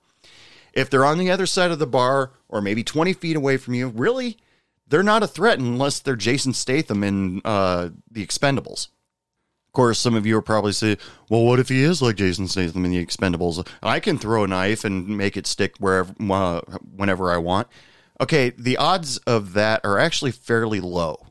If 0.72 0.90
they're 0.90 1.04
on 1.04 1.18
the 1.18 1.30
other 1.30 1.46
side 1.46 1.70
of 1.70 1.78
the 1.78 1.86
bar 1.86 2.32
or 2.48 2.60
maybe 2.60 2.84
20 2.84 3.12
feet 3.12 3.36
away 3.36 3.56
from 3.56 3.74
you, 3.74 3.88
really, 3.88 4.38
they're 4.86 5.02
not 5.02 5.22
a 5.22 5.26
threat 5.26 5.58
unless 5.58 6.00
they're 6.00 6.16
Jason 6.16 6.52
Statham 6.52 7.04
in 7.04 7.40
uh, 7.44 7.90
The 8.10 8.26
Expendables. 8.26 8.88
Of 9.68 9.72
course, 9.72 9.98
some 9.98 10.14
of 10.14 10.24
you 10.24 10.36
are 10.36 10.42
probably 10.42 10.72
say, 10.72 10.96
"Well, 11.28 11.44
what 11.44 11.60
if 11.60 11.68
he 11.68 11.82
is 11.82 12.00
like 12.00 12.16
Jason 12.16 12.48
Statham 12.48 12.84
in 12.86 12.90
the 12.90 13.04
Expendables? 13.04 13.66
I 13.82 14.00
can 14.00 14.18
throw 14.18 14.44
a 14.44 14.48
knife 14.48 14.82
and 14.82 15.06
make 15.16 15.36
it 15.36 15.46
stick 15.46 15.76
wherever, 15.78 16.14
uh, 16.30 16.62
whenever 16.96 17.30
I 17.30 17.36
want." 17.36 17.68
Okay, 18.20 18.50
the 18.50 18.78
odds 18.78 19.18
of 19.18 19.52
that 19.52 19.84
are 19.84 19.98
actually 19.98 20.32
fairly 20.32 20.80
low, 20.80 21.27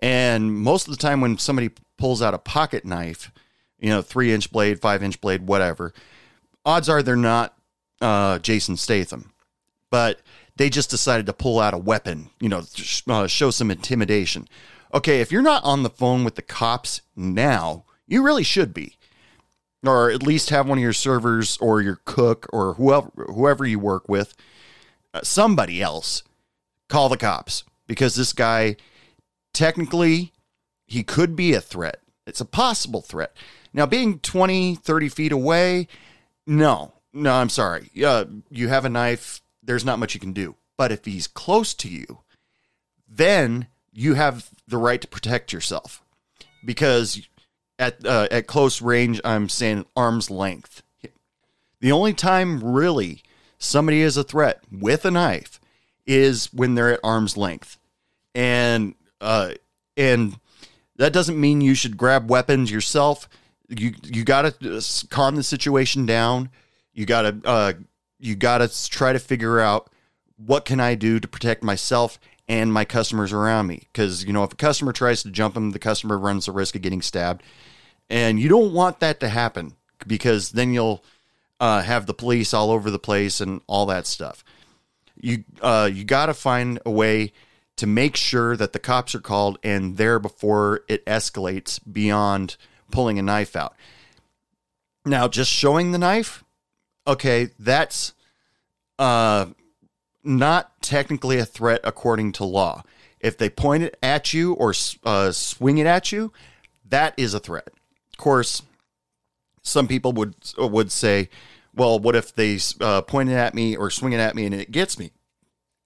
and 0.00 0.54
most 0.54 0.86
of 0.86 0.90
the 0.92 1.00
time 1.00 1.20
when 1.20 1.38
somebody 1.38 1.70
pulls 1.96 2.22
out 2.22 2.34
a 2.34 2.38
pocket 2.38 2.84
knife, 2.84 3.30
you 3.78 3.88
know, 3.88 4.02
three 4.02 4.32
inch 4.32 4.50
blade, 4.50 4.80
five 4.80 5.02
inch 5.02 5.20
blade, 5.20 5.46
whatever, 5.46 5.92
odds 6.64 6.88
are 6.88 7.02
they're 7.02 7.16
not 7.16 7.56
uh, 8.00 8.38
Jason 8.38 8.76
Statham, 8.76 9.32
but 9.90 10.20
they 10.56 10.70
just 10.70 10.90
decided 10.90 11.26
to 11.26 11.32
pull 11.32 11.58
out 11.60 11.74
a 11.74 11.78
weapon, 11.78 12.30
you 12.40 12.48
know, 12.48 12.62
sh- 12.74 13.02
uh, 13.08 13.26
show 13.26 13.50
some 13.50 13.70
intimidation. 13.70 14.48
Okay, 14.92 15.20
if 15.20 15.32
you're 15.32 15.42
not 15.42 15.64
on 15.64 15.82
the 15.82 15.90
phone 15.90 16.24
with 16.24 16.34
the 16.34 16.42
cops 16.42 17.02
now, 17.14 17.84
you 18.06 18.22
really 18.22 18.42
should 18.42 18.72
be. 18.72 18.96
Or 19.84 20.10
at 20.10 20.22
least 20.22 20.50
have 20.50 20.68
one 20.68 20.78
of 20.78 20.82
your 20.82 20.92
servers 20.92 21.58
or 21.58 21.80
your 21.80 22.00
cook 22.04 22.46
or 22.52 22.74
whoever 22.74 23.10
whoever 23.16 23.64
you 23.64 23.78
work 23.78 24.08
with, 24.08 24.34
uh, 25.14 25.20
somebody 25.22 25.80
else 25.80 26.22
call 26.88 27.08
the 27.08 27.16
cops 27.16 27.62
because 27.86 28.14
this 28.14 28.32
guy 28.32 28.76
technically 29.56 30.32
he 30.86 31.02
could 31.02 31.34
be 31.34 31.54
a 31.54 31.60
threat. 31.60 32.00
It's 32.26 32.40
a 32.40 32.44
possible 32.44 33.00
threat. 33.00 33.34
Now 33.72 33.86
being 33.86 34.18
20, 34.20 34.76
30 34.76 35.08
feet 35.08 35.32
away, 35.32 35.88
no. 36.46 36.92
No, 37.12 37.32
I'm 37.32 37.48
sorry. 37.48 37.90
Uh, 38.04 38.26
you 38.50 38.68
have 38.68 38.84
a 38.84 38.90
knife, 38.90 39.40
there's 39.62 39.84
not 39.84 39.98
much 39.98 40.14
you 40.14 40.20
can 40.20 40.34
do. 40.34 40.56
But 40.76 40.92
if 40.92 41.06
he's 41.06 41.26
close 41.26 41.72
to 41.74 41.88
you, 41.88 42.20
then 43.08 43.68
you 43.92 44.14
have 44.14 44.50
the 44.68 44.76
right 44.76 45.00
to 45.00 45.08
protect 45.08 45.52
yourself 45.52 46.02
because 46.64 47.26
at 47.78 48.04
uh, 48.04 48.28
at 48.30 48.46
close 48.46 48.82
range, 48.82 49.20
I'm 49.24 49.48
saying 49.48 49.86
arm's 49.96 50.30
length. 50.30 50.82
The 51.80 51.92
only 51.92 52.12
time 52.12 52.62
really 52.62 53.22
somebody 53.58 54.02
is 54.02 54.16
a 54.16 54.24
threat 54.24 54.62
with 54.70 55.04
a 55.04 55.10
knife 55.10 55.60
is 56.06 56.52
when 56.52 56.74
they're 56.74 56.92
at 56.92 57.00
arm's 57.02 57.36
length, 57.36 57.78
and 58.34 58.94
uh, 59.20 59.52
and 59.96 60.38
that 60.96 61.12
doesn't 61.12 61.40
mean 61.40 61.60
you 61.60 61.74
should 61.74 61.96
grab 61.96 62.30
weapons 62.30 62.70
yourself. 62.70 63.28
You 63.68 63.94
you 64.04 64.24
got 64.24 64.42
to 64.60 65.06
calm 65.10 65.36
the 65.36 65.42
situation 65.42 66.06
down. 66.06 66.50
You 66.92 67.06
got 67.06 67.22
to 67.22 67.40
uh, 67.44 67.72
you 68.18 68.36
got 68.36 68.58
to 68.58 68.90
try 68.90 69.12
to 69.12 69.18
figure 69.18 69.60
out 69.60 69.90
what 70.36 70.64
can 70.64 70.80
I 70.80 70.94
do 70.94 71.18
to 71.20 71.28
protect 71.28 71.62
myself 71.62 72.18
and 72.48 72.72
my 72.72 72.84
customers 72.84 73.32
around 73.32 73.66
me. 73.66 73.88
Because, 73.92 74.24
you 74.24 74.32
know, 74.32 74.44
if 74.44 74.52
a 74.52 74.56
customer 74.56 74.92
tries 74.92 75.22
to 75.22 75.30
jump 75.30 75.56
him, 75.56 75.70
the 75.70 75.78
customer 75.78 76.18
runs 76.18 76.46
the 76.46 76.52
risk 76.52 76.74
of 76.74 76.82
getting 76.82 77.02
stabbed. 77.02 77.42
And 78.08 78.38
you 78.38 78.48
don't 78.48 78.72
want 78.72 79.00
that 79.00 79.20
to 79.20 79.28
happen 79.28 79.74
because 80.06 80.50
then 80.50 80.72
you'll 80.72 81.02
uh, 81.58 81.82
have 81.82 82.06
the 82.06 82.14
police 82.14 82.54
all 82.54 82.70
over 82.70 82.90
the 82.90 82.98
place 82.98 83.40
and 83.40 83.60
all 83.66 83.86
that 83.86 84.06
stuff. 84.06 84.44
You 85.18 85.44
uh, 85.62 85.90
you 85.92 86.04
got 86.04 86.26
to 86.26 86.34
find 86.34 86.78
a 86.84 86.90
way 86.90 87.32
to 87.76 87.86
make 87.86 88.16
sure 88.16 88.56
that 88.56 88.72
the 88.72 88.78
cops 88.78 89.14
are 89.14 89.20
called 89.20 89.58
and 89.62 89.96
there 89.96 90.18
before 90.18 90.80
it 90.88 91.04
escalates 91.06 91.80
beyond 91.90 92.56
pulling 92.90 93.18
a 93.18 93.22
knife 93.22 93.54
out. 93.54 93.74
Now, 95.04 95.28
just 95.28 95.50
showing 95.50 95.92
the 95.92 95.98
knife, 95.98 96.42
okay, 97.06 97.50
that's 97.58 98.14
uh, 98.98 99.46
not 100.24 100.82
technically 100.82 101.38
a 101.38 101.44
threat 101.44 101.80
according 101.84 102.32
to 102.32 102.44
law. 102.44 102.82
If 103.20 103.38
they 103.38 103.50
point 103.50 103.82
it 103.82 103.96
at 104.02 104.32
you 104.32 104.54
or 104.54 104.74
uh, 105.04 105.32
swing 105.32 105.78
it 105.78 105.86
at 105.86 106.12
you, 106.12 106.32
that 106.88 107.14
is 107.16 107.34
a 107.34 107.40
threat. 107.40 107.68
Of 108.12 108.18
course, 108.18 108.62
some 109.62 109.88
people 109.88 110.12
would 110.12 110.34
would 110.58 110.92
say, 110.92 111.28
"Well, 111.74 111.98
what 111.98 112.14
if 112.14 112.34
they 112.34 112.58
uh, 112.80 113.02
point 113.02 113.30
it 113.30 113.34
at 113.34 113.54
me 113.54 113.76
or 113.76 113.90
swing 113.90 114.12
it 114.12 114.20
at 114.20 114.34
me 114.34 114.46
and 114.46 114.54
it 114.54 114.70
gets 114.70 114.98
me?" 114.98 115.10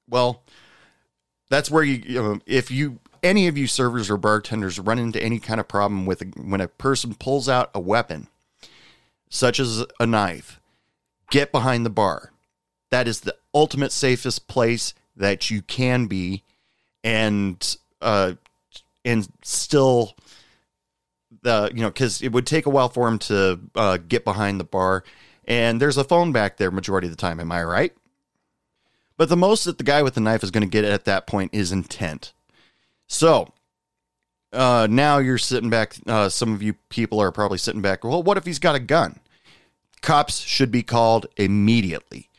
Well, 0.08 0.42
that's 1.50 1.70
where 1.70 1.82
you, 1.82 2.02
you 2.06 2.22
know, 2.22 2.38
if 2.46 2.70
you 2.70 3.00
any 3.22 3.46
of 3.48 3.58
you 3.58 3.66
servers 3.66 4.08
or 4.08 4.16
bartenders 4.16 4.78
run 4.78 4.98
into 4.98 5.22
any 5.22 5.38
kind 5.38 5.60
of 5.60 5.68
problem 5.68 6.06
with 6.06 6.22
when 6.36 6.60
a 6.62 6.68
person 6.68 7.14
pulls 7.14 7.48
out 7.48 7.70
a 7.74 7.80
weapon, 7.80 8.28
such 9.28 9.60
as 9.60 9.84
a 9.98 10.06
knife, 10.06 10.60
get 11.30 11.52
behind 11.52 11.84
the 11.84 11.90
bar. 11.90 12.32
That 12.90 13.06
is 13.06 13.20
the 13.20 13.36
ultimate 13.54 13.92
safest 13.92 14.48
place 14.48 14.94
that 15.16 15.50
you 15.50 15.60
can 15.62 16.06
be, 16.06 16.44
and 17.04 17.76
uh, 18.00 18.34
and 19.04 19.28
still 19.42 20.16
the 21.42 21.70
you 21.74 21.82
know 21.82 21.90
because 21.90 22.22
it 22.22 22.32
would 22.32 22.46
take 22.46 22.66
a 22.66 22.70
while 22.70 22.88
for 22.88 23.06
him 23.06 23.18
to 23.18 23.60
uh, 23.74 23.98
get 23.98 24.24
behind 24.24 24.58
the 24.58 24.64
bar, 24.64 25.04
and 25.44 25.80
there's 25.80 25.96
a 25.96 26.04
phone 26.04 26.32
back 26.32 26.56
there 26.56 26.70
majority 26.70 27.06
of 27.06 27.12
the 27.12 27.16
time. 27.16 27.38
Am 27.38 27.52
I 27.52 27.62
right? 27.62 27.92
But 29.20 29.28
the 29.28 29.36
most 29.36 29.64
that 29.64 29.76
the 29.76 29.84
guy 29.84 30.02
with 30.02 30.14
the 30.14 30.20
knife 30.22 30.42
is 30.42 30.50
going 30.50 30.62
to 30.62 30.66
get 30.66 30.86
at 30.86 31.04
that 31.04 31.26
point 31.26 31.52
is 31.52 31.72
intent. 31.72 32.32
So 33.06 33.52
uh, 34.50 34.88
now 34.90 35.18
you're 35.18 35.36
sitting 35.36 35.68
back. 35.68 35.94
Uh, 36.06 36.30
some 36.30 36.54
of 36.54 36.62
you 36.62 36.72
people 36.88 37.20
are 37.20 37.30
probably 37.30 37.58
sitting 37.58 37.82
back. 37.82 38.02
Well, 38.02 38.22
what 38.22 38.38
if 38.38 38.46
he's 38.46 38.58
got 38.58 38.76
a 38.76 38.80
gun? 38.80 39.20
Cops 40.00 40.38
should 40.38 40.70
be 40.70 40.82
called 40.82 41.26
immediately 41.36 42.30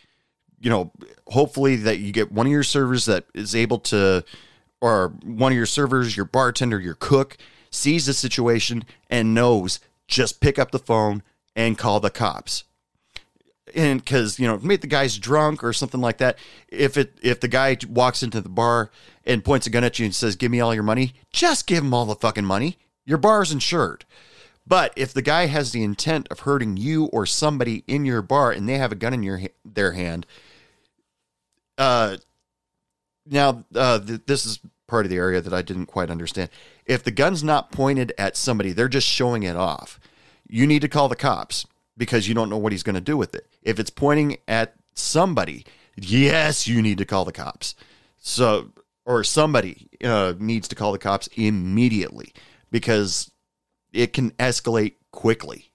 you 0.62 0.70
know, 0.70 0.92
hopefully 1.28 1.76
that 1.76 2.00
you 2.00 2.14
get 2.14 2.32
one 2.32 2.46
of 2.46 2.52
your 2.52 2.64
servers 2.64 3.06
that 3.06 3.26
is 3.34 3.56
able 3.56 3.80
to, 3.80 4.24
or 4.80 5.10
one 5.24 5.52
of 5.52 5.56
your 5.56 5.66
servers, 5.66 6.16
your 6.16 6.26
bartender, 6.26 6.80
your 6.80 6.94
cook, 6.94 7.36
sees 7.72 8.06
the 8.06 8.14
situation 8.14 8.86
and 9.10 9.34
knows 9.34 9.80
just 10.08 10.40
pick 10.40 10.60
up 10.60 10.72
the 10.72 10.80
phone 10.80 11.24
and 11.56 11.78
call 11.78 12.00
the 12.00 12.12
cops. 12.12 12.64
And 13.76 14.04
because 14.04 14.40
you 14.40 14.48
know, 14.48 14.58
maybe 14.58 14.78
the 14.78 14.88
guy's 14.88 15.18
drunk 15.18 15.64
or 15.64 15.74
something 15.74 16.02
like 16.02 16.18
that. 16.18 16.38
If 16.68 16.98
it 16.98 17.18
if 17.22 17.40
the 17.40 17.48
guy 17.48 17.78
walks 17.88 18.24
into 18.24 18.42
the 18.42 18.50
bar 18.50 18.92
and 19.26 19.44
points 19.44 19.68
a 19.68 19.70
gun 19.70 19.84
at 19.84 20.00
you 20.00 20.06
and 20.06 20.16
says, 20.16 20.36
"Give 20.36 20.52
me 20.52 20.60
all 20.60 20.74
your 20.74 20.84
money," 20.84 21.14
just 21.32 21.68
give 21.68 21.84
him 21.84 21.94
all 21.94 22.06
the 22.06 22.16
fucking 22.16 22.46
money. 22.46 22.78
Your 23.06 23.18
bar's 23.18 23.52
insured. 23.52 24.06
But 24.66 24.94
if 24.96 25.14
the 25.14 25.22
guy 25.22 25.48
has 25.48 25.72
the 25.72 25.84
intent 25.84 26.28
of 26.30 26.42
hurting 26.42 26.78
you 26.78 27.06
or 27.06 27.26
somebody 27.26 27.84
in 27.88 28.06
your 28.06 28.22
bar 28.22 28.52
and 28.52 28.68
they 28.70 28.78
have 28.78 28.92
a 28.92 28.96
gun 28.96 29.14
in 29.14 29.24
your 29.24 29.42
their 29.66 29.94
hand, 29.94 30.26
uh, 31.78 32.18
now 33.26 33.66
uh, 33.76 34.00
th- 34.00 34.22
this 34.28 34.46
is 34.46 34.60
part 34.88 35.06
of 35.06 35.10
the 35.10 35.18
area 35.18 35.42
that 35.42 35.54
I 35.54 35.62
didn't 35.62 35.86
quite 35.88 36.10
understand. 36.10 36.50
If 36.86 37.04
the 37.04 37.12
gun's 37.12 37.44
not 37.44 37.72
pointed 37.72 38.14
at 38.18 38.38
somebody, 38.38 38.72
they're 38.72 38.88
just 38.88 39.08
showing 39.08 39.44
it 39.44 39.56
off. 39.56 40.00
You 40.48 40.68
need 40.68 40.82
to 40.82 40.90
call 40.90 41.08
the 41.08 41.16
cops 41.16 41.66
because 42.02 42.28
you 42.28 42.34
don't 42.34 42.50
know 42.50 42.58
what 42.58 42.72
he's 42.72 42.82
going 42.82 42.96
to 42.96 43.00
do 43.00 43.16
with 43.16 43.36
it. 43.36 43.46
If 43.62 43.80
it's 43.80 43.92
pointing 43.92 44.38
at 44.48 44.74
somebody, 44.96 45.68
yes, 45.96 46.68
you 46.68 46.82
need 46.82 46.98
to 46.98 47.06
call 47.06 47.26
the 47.26 47.32
cops. 47.32 47.76
So, 48.18 48.72
or 49.06 49.24
somebody 49.24 49.88
uh, 50.04 50.34
needs 50.40 50.68
to 50.70 50.76
call 50.76 50.94
the 50.94 50.98
cops 50.98 51.28
immediately 51.36 52.34
because 52.72 53.30
it 53.94 54.14
can 54.14 54.32
escalate 54.32 54.96
quickly. 55.12 55.72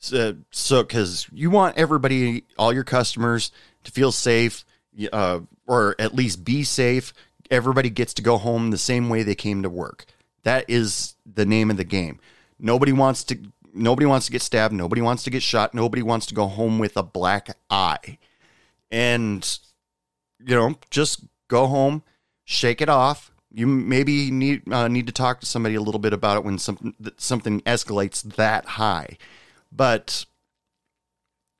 So, 0.00 0.36
so 0.50 0.82
because 0.82 1.26
you 1.32 1.48
want 1.48 1.78
everybody, 1.78 2.44
all 2.58 2.74
your 2.74 2.84
customers, 2.84 3.52
to 3.84 3.90
feel 3.92 4.12
safe 4.12 4.66
uh, 5.14 5.40
or 5.66 5.96
at 5.98 6.14
least 6.14 6.44
be 6.44 6.62
safe. 6.62 7.14
Everybody 7.50 7.88
gets 7.88 8.12
to 8.14 8.22
go 8.22 8.36
home 8.36 8.70
the 8.70 8.76
same 8.76 9.08
way 9.08 9.22
they 9.22 9.34
came 9.34 9.62
to 9.62 9.70
work. 9.70 10.04
That 10.42 10.66
is 10.68 11.14
the 11.24 11.46
name 11.46 11.70
of 11.70 11.78
the 11.78 11.84
game. 11.84 12.20
Nobody 12.58 12.92
wants 12.92 13.24
to. 13.24 13.38
Nobody 13.76 14.06
wants 14.06 14.26
to 14.26 14.32
get 14.32 14.42
stabbed. 14.42 14.74
Nobody 14.74 15.00
wants 15.02 15.22
to 15.24 15.30
get 15.30 15.42
shot. 15.42 15.74
Nobody 15.74 16.02
wants 16.02 16.26
to 16.26 16.34
go 16.34 16.46
home 16.46 16.78
with 16.78 16.96
a 16.96 17.02
black 17.02 17.56
eye. 17.70 18.18
And 18.90 19.58
you 20.44 20.54
know, 20.54 20.76
just 20.90 21.24
go 21.48 21.66
home, 21.66 22.02
shake 22.44 22.80
it 22.80 22.88
off. 22.88 23.30
You 23.52 23.66
maybe 23.66 24.30
need 24.30 24.70
uh, 24.72 24.88
need 24.88 25.06
to 25.06 25.12
talk 25.12 25.40
to 25.40 25.46
somebody 25.46 25.74
a 25.74 25.80
little 25.80 25.98
bit 25.98 26.12
about 26.12 26.36
it 26.36 26.44
when 26.44 26.58
something 26.58 26.94
something 27.16 27.60
escalates 27.62 28.22
that 28.36 28.64
high. 28.64 29.16
But 29.72 30.26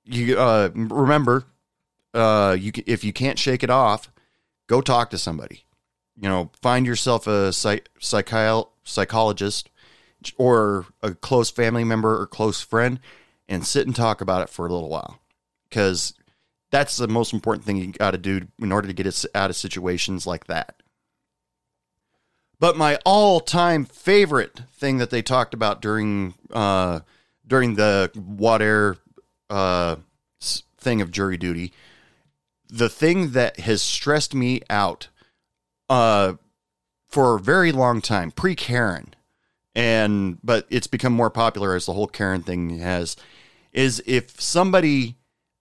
you 0.05 0.39
uh, 0.39 0.71
remember 0.75 1.45
uh, 2.15 2.57
you 2.59 2.73
if 2.87 3.05
you 3.05 3.13
can't 3.13 3.39
shake 3.39 3.63
it 3.63 3.71
off, 3.71 4.11
go 4.67 4.81
talk 4.81 5.11
to 5.11 5.19
somebody. 5.19 5.65
You 6.19 6.29
know, 6.29 6.51
find 6.63 6.87
yourself 6.87 7.27
a 7.27 7.53
psych, 7.53 7.89
psychi- 8.01 8.69
psychologist 8.85 9.69
or 10.37 10.87
a 11.03 11.15
close 11.15 11.51
family 11.51 11.85
member 11.85 12.21
or 12.21 12.27
close 12.27 12.61
friend 12.61 13.01
and 13.49 13.67
sit 13.67 13.87
and 13.87 13.95
talk 13.95 14.21
about 14.21 14.43
it 14.43 14.49
for 14.49 14.67
a 14.67 14.73
little 14.73 14.89
while 14.89 15.21
because 15.69 16.15
that's 16.71 16.97
the 16.97 17.09
most 17.09 17.33
important 17.33 17.65
thing 17.65 17.77
you 17.77 17.93
got 17.93 18.13
to 18.13 18.19
do 18.19 18.47
in 18.61 18.73
order 18.73 18.89
to 18.89 18.95
get 18.95 19.07
us 19.07 19.27
out 19.35 19.51
of 19.51 19.57
situations 19.57 20.27
like 20.27 20.47
that. 20.47 20.83
But 22.59 22.77
my 22.77 22.99
all-time 23.05 23.85
favorite 23.85 24.63
thing 24.73 24.99
that 24.99 25.11
they 25.11 25.23
talked 25.23 25.55
about 25.55 25.83
during 25.83 26.35
uh, 26.51 27.01
during 27.47 27.75
the 27.75 28.11
water 28.17 28.97
uh, 29.51 29.97
thing 30.79 31.01
of 31.01 31.11
jury 31.11 31.37
duty 31.37 31.73
the 32.69 32.89
thing 32.89 33.31
that 33.31 33.61
has 33.61 33.83
stressed 33.83 34.35
me 34.35 34.61
out 34.69 35.09
uh, 35.89 36.35
for 37.09 37.37
a 37.37 37.41
very 37.41 37.73
long 37.73 38.01
time, 38.01 38.31
pre 38.31 38.55
Karen, 38.55 39.15
and 39.77 40.39
but 40.43 40.67
it's 40.71 40.87
become 40.87 41.13
more 41.13 41.31
popular 41.31 41.75
as 41.75 41.87
the 41.87 41.93
whole 41.93 42.09
Karen 42.09 42.43
thing 42.43 42.79
has. 42.79 43.15
Is 43.73 44.03
if 44.07 44.41
somebody 44.41 45.17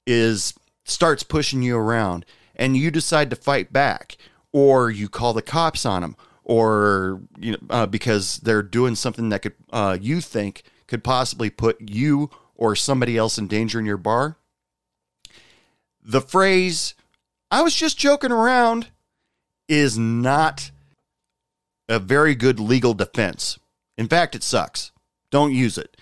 is 0.08 0.54
starts 0.86 1.22
pushing 1.22 1.62
you 1.62 1.78
around 1.78 2.26
and 2.56 2.78
you 2.78 2.90
decide 2.90 3.30
to 3.30 3.36
fight 3.36 3.74
back, 3.74 4.16
or 4.54 4.90
you 4.90 5.10
call 5.10 5.34
the 5.34 5.42
cops 5.42 5.86
on 5.86 6.02
them, 6.02 6.16
or 6.46 7.22
you 7.38 7.52
know 7.52 7.58
uh, 7.70 7.86
because 7.86 8.38
they're 8.38 8.64
doing 8.64 8.96
something 8.96 9.30
that 9.30 9.42
could 9.42 9.56
uh, 9.74 9.98
you 10.00 10.22
think 10.22 10.64
could 10.88 11.04
possibly 11.04 11.50
put 11.50 11.78
you 11.82 12.30
or 12.56 12.74
somebody 12.74 13.18
else 13.18 13.38
in 13.38 13.48
danger 13.48 13.80
in 13.80 13.86
your 13.86 13.98
bar. 13.98 14.38
The 16.02 16.22
phrase 16.22 16.96
"I 17.52 17.62
was 17.64 17.76
just 17.76 17.98
joking 17.98 18.32
around" 18.32 18.88
is 19.68 19.98
not 19.98 20.72
a 21.90 22.00
very 22.00 22.34
good 22.34 22.62
legal 22.62 22.94
defense. 22.94 23.60
In 23.98 24.08
fact, 24.08 24.36
it 24.36 24.44
sucks. 24.44 24.92
Don't 25.30 25.54
use 25.54 25.78
it. 25.78 25.98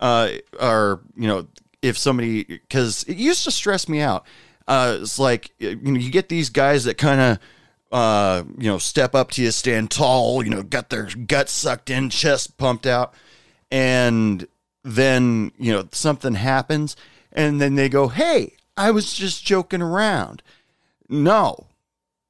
Uh, 0.00 0.30
or 0.60 1.00
you 1.16 1.26
know, 1.26 1.46
if 1.82 1.98
somebody 1.98 2.44
because 2.44 3.04
it 3.04 3.16
used 3.16 3.44
to 3.44 3.50
stress 3.50 3.88
me 3.88 4.00
out. 4.00 4.26
Uh, 4.66 4.98
it's 5.00 5.18
like 5.18 5.50
you 5.58 5.76
know, 5.76 5.98
you 5.98 6.10
get 6.10 6.28
these 6.28 6.50
guys 6.50 6.84
that 6.84 6.98
kind 6.98 7.20
of 7.20 7.38
uh, 7.90 8.44
you 8.58 8.68
know 8.68 8.78
step 8.78 9.14
up 9.14 9.30
to 9.32 9.42
you, 9.42 9.50
stand 9.50 9.90
tall, 9.90 10.44
you 10.44 10.50
know, 10.50 10.62
got 10.62 10.90
their 10.90 11.04
guts 11.04 11.52
sucked 11.52 11.90
in, 11.90 12.10
chest 12.10 12.58
pumped 12.58 12.86
out, 12.86 13.14
and 13.70 14.46
then 14.84 15.52
you 15.58 15.72
know 15.72 15.88
something 15.92 16.34
happens, 16.34 16.96
and 17.32 17.60
then 17.60 17.76
they 17.76 17.88
go, 17.88 18.08
"Hey, 18.08 18.54
I 18.76 18.90
was 18.90 19.14
just 19.14 19.44
joking 19.44 19.82
around." 19.82 20.42
No, 21.08 21.68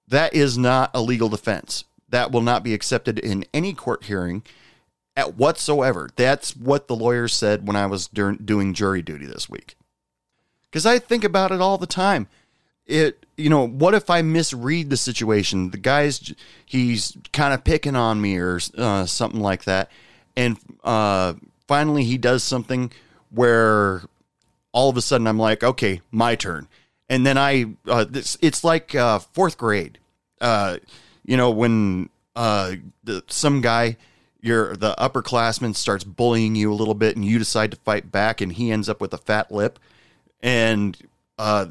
that 0.07 0.33
is 0.33 0.57
not 0.57 0.91
a 0.95 1.03
legal 1.03 1.29
defense. 1.29 1.85
That 2.09 2.31
will 2.31 2.41
not 2.41 2.63
be 2.63 2.73
accepted 2.73 3.19
in 3.19 3.45
any 3.53 3.75
court 3.75 4.05
hearing 4.05 4.45
at 5.19 5.37
whatsoever. 5.37 6.09
That's 6.15 6.55
what 6.55 6.87
the 6.87 6.95
lawyer 6.95 7.27
said 7.27 7.67
when 7.67 7.75
I 7.75 7.87
was 7.87 8.07
dur- 8.07 8.37
doing 8.37 8.73
jury 8.73 9.03
duty 9.03 9.27
this 9.27 9.49
week. 9.51 9.75
Because 10.71 10.87
I 10.87 11.01
think 11.01 11.25
about 11.25 11.51
it 11.51 11.61
all 11.61 11.77
the 11.77 11.89
time. 11.89 12.29
It, 12.87 13.27
you 13.37 13.51
know, 13.51 13.67
what 13.67 13.95
if 13.95 14.11
I 14.11 14.23
misread 14.23 14.91
the 14.91 14.97
situation? 14.97 15.71
The 15.71 15.77
guy's 15.79 16.33
he's 16.65 17.17
kind 17.33 17.53
of 17.53 17.65
picking 17.65 17.97
on 17.97 18.21
me 18.21 18.39
or 18.39 18.61
uh, 18.79 19.07
something 19.07 19.41
like 19.41 19.65
that, 19.65 19.91
and 20.37 20.57
uh, 20.85 21.35
finally 21.67 22.05
he 22.05 22.17
does 22.17 22.45
something 22.45 22.93
where 23.31 24.03
all 24.73 24.89
of 24.89 24.97
a 24.97 25.03
sudden 25.03 25.27
I'm 25.27 25.39
like, 25.39 25.65
okay, 25.65 26.01
my 26.13 26.37
turn, 26.37 26.69
and 27.11 27.27
then 27.27 27.37
I, 27.37 27.67
uh, 27.87 28.05
this, 28.05 28.39
it's 28.41 28.63
like 28.63 28.95
uh, 28.95 29.19
fourth 29.19 29.59
grade. 29.59 29.99
Uh, 30.41 30.79
you 31.27 31.37
know, 31.37 31.51
when 31.51 32.09
uh, 32.37 32.77
the, 33.05 33.23
some 33.27 33.61
guy, 33.61 33.99
your 34.41 34.77
the 34.77 34.95
upperclassman 34.99 35.75
starts 35.75 36.05
bullying 36.05 36.55
you 36.55 36.73
a 36.73 36.75
little 36.75 36.95
bit, 36.95 37.17
and 37.17 37.25
you 37.25 37.39
decide 37.39 37.71
to 37.71 37.77
fight 37.79 38.11
back, 38.11 38.41
and 38.41 38.53
he 38.53 38.71
ends 38.71 38.89
up 38.89 39.01
with 39.01 39.13
a 39.13 39.19
fat 39.19 39.51
lip, 39.51 39.79
and 40.41 40.97
uh, 41.39 41.67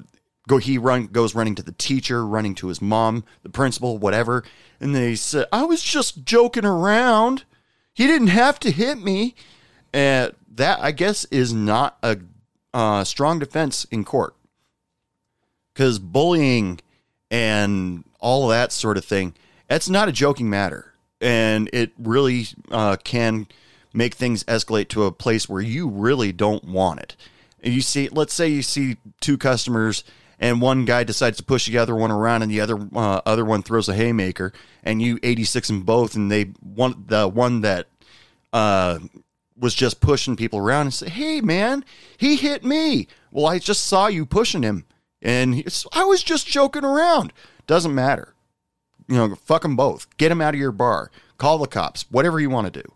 go 0.48 0.58
he 0.58 0.78
run 0.78 1.08
goes 1.08 1.36
running 1.36 1.56
to 1.56 1.64
the 1.64 1.72
teacher, 1.74 2.26
running 2.26 2.56
to 2.56 2.68
his 2.68 2.82
mom, 2.82 3.24
the 3.44 3.50
principal, 3.50 3.98
whatever, 3.98 4.44
and 4.80 4.96
they 4.96 5.16
said, 5.16 5.48
"I 5.52 5.64
was 5.64 5.82
just 5.82 6.24
joking 6.26 6.66
around. 6.66 7.46
He 7.94 8.08
didn't 8.08 8.28
have 8.28 8.60
to 8.62 8.72
hit 8.72 9.00
me." 9.00 9.36
And 9.94 10.34
that 10.56 10.80
I 10.82 10.92
guess 10.92 11.26
is 11.26 11.54
not 11.54 11.98
a 12.04 12.18
uh, 12.74 13.04
strong 13.04 13.40
defense 13.40 13.86
in 13.86 14.04
court 14.04 14.36
because 15.74 16.00
bullying 16.00 16.80
and 17.32 18.04
all 18.20 18.48
that 18.48 18.72
sort 18.72 18.98
of 18.98 19.06
thing 19.06 19.34
that's 19.68 19.90
not 19.90 20.10
a 20.10 20.12
joking 20.12 20.50
matter 20.50 20.87
and 21.22 21.70
it 21.74 21.92
really 21.98 22.48
uh, 22.72 22.98
can 23.04 23.48
make 23.94 24.16
things 24.16 24.44
escalate 24.46 24.90
to 24.90 25.04
a 25.04 25.12
place 25.12 25.50
where 25.50 25.62
you 25.62 25.88
really 25.88 26.32
don't 26.32 26.64
want 26.64 27.00
it. 27.00 27.16
And 27.62 27.74
you 27.74 27.82
see 27.82 28.10
let's 28.10 28.34
say 28.34 28.48
you 28.48 28.62
see 28.62 28.98
two 29.20 29.38
customers 29.38 30.04
and 30.40 30.62
one 30.62 30.86
guy 30.86 31.04
decides 31.04 31.38
to 31.38 31.44
push 31.44 31.68
the 31.68 31.78
other 31.80 31.96
one 31.96 32.12
around 32.12 32.44
and 32.44 32.52
the 32.52 32.62
other 32.62 32.78
uh, 32.96 33.22
other 33.26 33.44
one 33.44 33.64
throws 33.64 33.90
a 33.90 33.96
haymaker 33.96 34.54
and 34.84 35.02
you 35.02 35.20
86 35.24 35.68
them 35.68 35.82
both 35.82 36.16
and 36.16 36.32
they 36.32 36.54
want 36.62 37.08
the 37.08 37.28
one 37.28 37.62
that 37.62 37.88
uh, 38.54 39.00
was 39.58 39.74
just 39.74 40.00
pushing 40.00 40.36
people 40.36 40.60
around 40.60 40.88
and 40.88 40.94
say 40.94 41.10
hey 41.10 41.42
man 41.42 41.84
he 42.18 42.36
hit 42.36 42.64
me. 42.64 43.08
Well 43.32 43.48
i 43.48 43.58
just 43.58 43.86
saw 43.86 44.08
you 44.08 44.26
pushing 44.26 44.64
him 44.64 44.86
and 45.22 45.56
he, 45.56 45.66
i 45.94 46.04
was 46.04 46.22
just 46.22 46.48
joking 46.48 46.86
around. 46.86 47.34
Doesn't 47.66 47.96
matter 47.96 48.36
you 49.08 49.16
know, 49.16 49.36
fuck 49.36 49.62
them 49.62 49.76
both. 49.76 50.16
Get 50.18 50.30
them 50.30 50.42
out 50.42 50.54
of 50.54 50.60
your 50.60 50.72
bar. 50.72 51.12
Call 51.38 51.58
the 51.58 51.68
cops. 51.68 52.06
Whatever 52.10 52.40
you 52.40 52.50
want 52.50 52.72
to 52.72 52.82
do. 52.82 52.94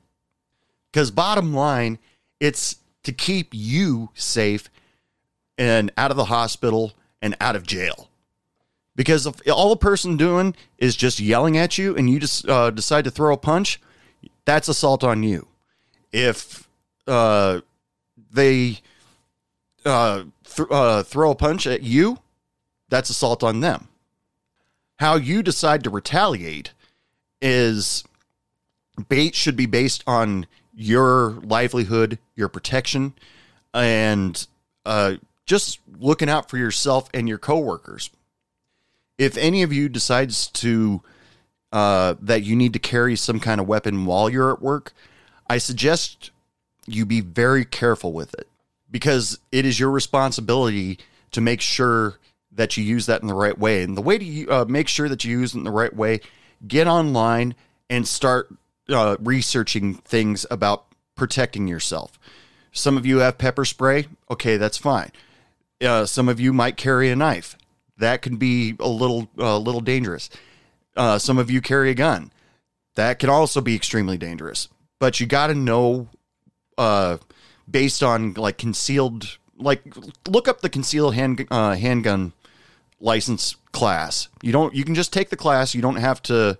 Because 0.91 1.11
bottom 1.11 1.53
line, 1.53 1.99
it's 2.39 2.77
to 3.03 3.13
keep 3.13 3.49
you 3.51 4.09
safe 4.13 4.69
and 5.57 5.91
out 5.97 6.11
of 6.11 6.17
the 6.17 6.25
hospital 6.25 6.93
and 7.21 7.35
out 7.39 7.55
of 7.55 7.65
jail. 7.65 8.09
Because 8.95 9.25
if 9.25 9.35
all 9.49 9.69
the 9.69 9.77
person 9.77 10.17
doing 10.17 10.53
is 10.77 10.95
just 10.95 11.19
yelling 11.19 11.57
at 11.57 11.77
you 11.77 11.95
and 11.95 12.09
you 12.09 12.19
just 12.19 12.47
uh, 12.47 12.71
decide 12.71 13.05
to 13.05 13.11
throw 13.11 13.33
a 13.33 13.37
punch, 13.37 13.79
that's 14.43 14.67
assault 14.67 15.03
on 15.03 15.23
you. 15.23 15.47
If 16.11 16.67
uh, 17.07 17.61
they 18.33 18.79
uh, 19.85 20.23
th- 20.43 20.67
uh, 20.69 21.03
throw 21.03 21.31
a 21.31 21.35
punch 21.35 21.65
at 21.67 21.83
you, 21.83 22.19
that's 22.89 23.09
assault 23.09 23.43
on 23.43 23.61
them 23.61 23.87
how 25.01 25.15
you 25.15 25.41
decide 25.41 25.83
to 25.83 25.89
retaliate 25.89 26.73
is 27.41 28.03
bait 29.09 29.33
should 29.33 29.55
be 29.55 29.65
based 29.65 30.03
on 30.05 30.45
your 30.75 31.31
livelihood, 31.41 32.19
your 32.35 32.47
protection, 32.47 33.11
and 33.73 34.45
uh, 34.85 35.15
just 35.47 35.79
looking 35.99 36.29
out 36.29 36.51
for 36.51 36.59
yourself 36.59 37.09
and 37.15 37.27
your 37.27 37.39
coworkers. 37.39 38.11
If 39.17 39.37
any 39.37 39.63
of 39.63 39.73
you 39.73 39.89
decides 39.89 40.45
to 40.49 41.01
uh, 41.71 42.13
that 42.21 42.43
you 42.43 42.55
need 42.55 42.73
to 42.73 42.79
carry 42.79 43.15
some 43.15 43.39
kind 43.39 43.59
of 43.59 43.67
weapon 43.67 44.05
while 44.05 44.29
you're 44.29 44.53
at 44.53 44.61
work, 44.61 44.93
I 45.49 45.57
suggest 45.57 46.29
you 46.85 47.07
be 47.07 47.21
very 47.21 47.65
careful 47.65 48.13
with 48.13 48.35
it 48.35 48.47
because 48.91 49.39
it 49.51 49.65
is 49.65 49.79
your 49.79 49.89
responsibility 49.89 50.99
to 51.31 51.41
make 51.41 51.59
sure 51.61 52.19
that 52.61 52.77
you 52.77 52.83
use 52.83 53.07
that 53.07 53.23
in 53.23 53.27
the 53.27 53.33
right 53.33 53.57
way. 53.57 53.81
And 53.81 53.97
the 53.97 54.03
way 54.03 54.19
to 54.19 54.47
uh, 54.47 54.65
make 54.65 54.87
sure 54.87 55.09
that 55.09 55.25
you 55.25 55.39
use 55.39 55.55
it 55.55 55.57
in 55.57 55.63
the 55.63 55.71
right 55.71 55.95
way, 55.95 56.21
get 56.67 56.85
online 56.85 57.55
and 57.89 58.07
start 58.07 58.53
uh, 58.87 59.17
researching 59.19 59.95
things 59.95 60.45
about 60.51 60.85
protecting 61.15 61.67
yourself. 61.67 62.19
Some 62.71 62.97
of 62.97 63.05
you 63.05 63.17
have 63.17 63.39
pepper 63.39 63.65
spray. 63.65 64.05
Okay, 64.29 64.57
that's 64.57 64.77
fine. 64.77 65.11
Uh, 65.81 66.05
some 66.05 66.29
of 66.29 66.39
you 66.39 66.53
might 66.53 66.77
carry 66.77 67.09
a 67.09 67.15
knife. 67.15 67.57
That 67.97 68.21
can 68.21 68.35
be 68.35 68.75
a 68.79 68.87
little 68.87 69.27
a 69.39 69.57
little 69.57 69.81
dangerous. 69.81 70.29
Uh, 70.95 71.17
some 71.17 71.39
of 71.39 71.49
you 71.49 71.61
carry 71.61 71.89
a 71.89 71.95
gun. 71.95 72.31
That 72.93 73.17
can 73.17 73.29
also 73.29 73.59
be 73.59 73.75
extremely 73.75 74.17
dangerous. 74.19 74.67
But 74.99 75.19
you 75.19 75.25
got 75.25 75.47
to 75.47 75.55
know, 75.55 76.09
uh, 76.77 77.17
based 77.69 78.03
on 78.03 78.35
like 78.35 78.59
concealed, 78.59 79.39
like 79.57 79.81
look 80.27 80.47
up 80.47 80.61
the 80.61 80.69
concealed 80.69 81.15
hand 81.15 81.47
uh, 81.49 81.75
handgun 81.75 82.33
license 83.01 83.55
class. 83.71 84.29
You 84.41 84.51
don't. 84.51 84.73
You 84.73 84.83
can 84.83 84.95
just 84.95 85.11
take 85.11 85.29
the 85.29 85.35
class. 85.35 85.75
You 85.75 85.81
don't 85.81 85.95
have 85.95 86.21
to 86.23 86.57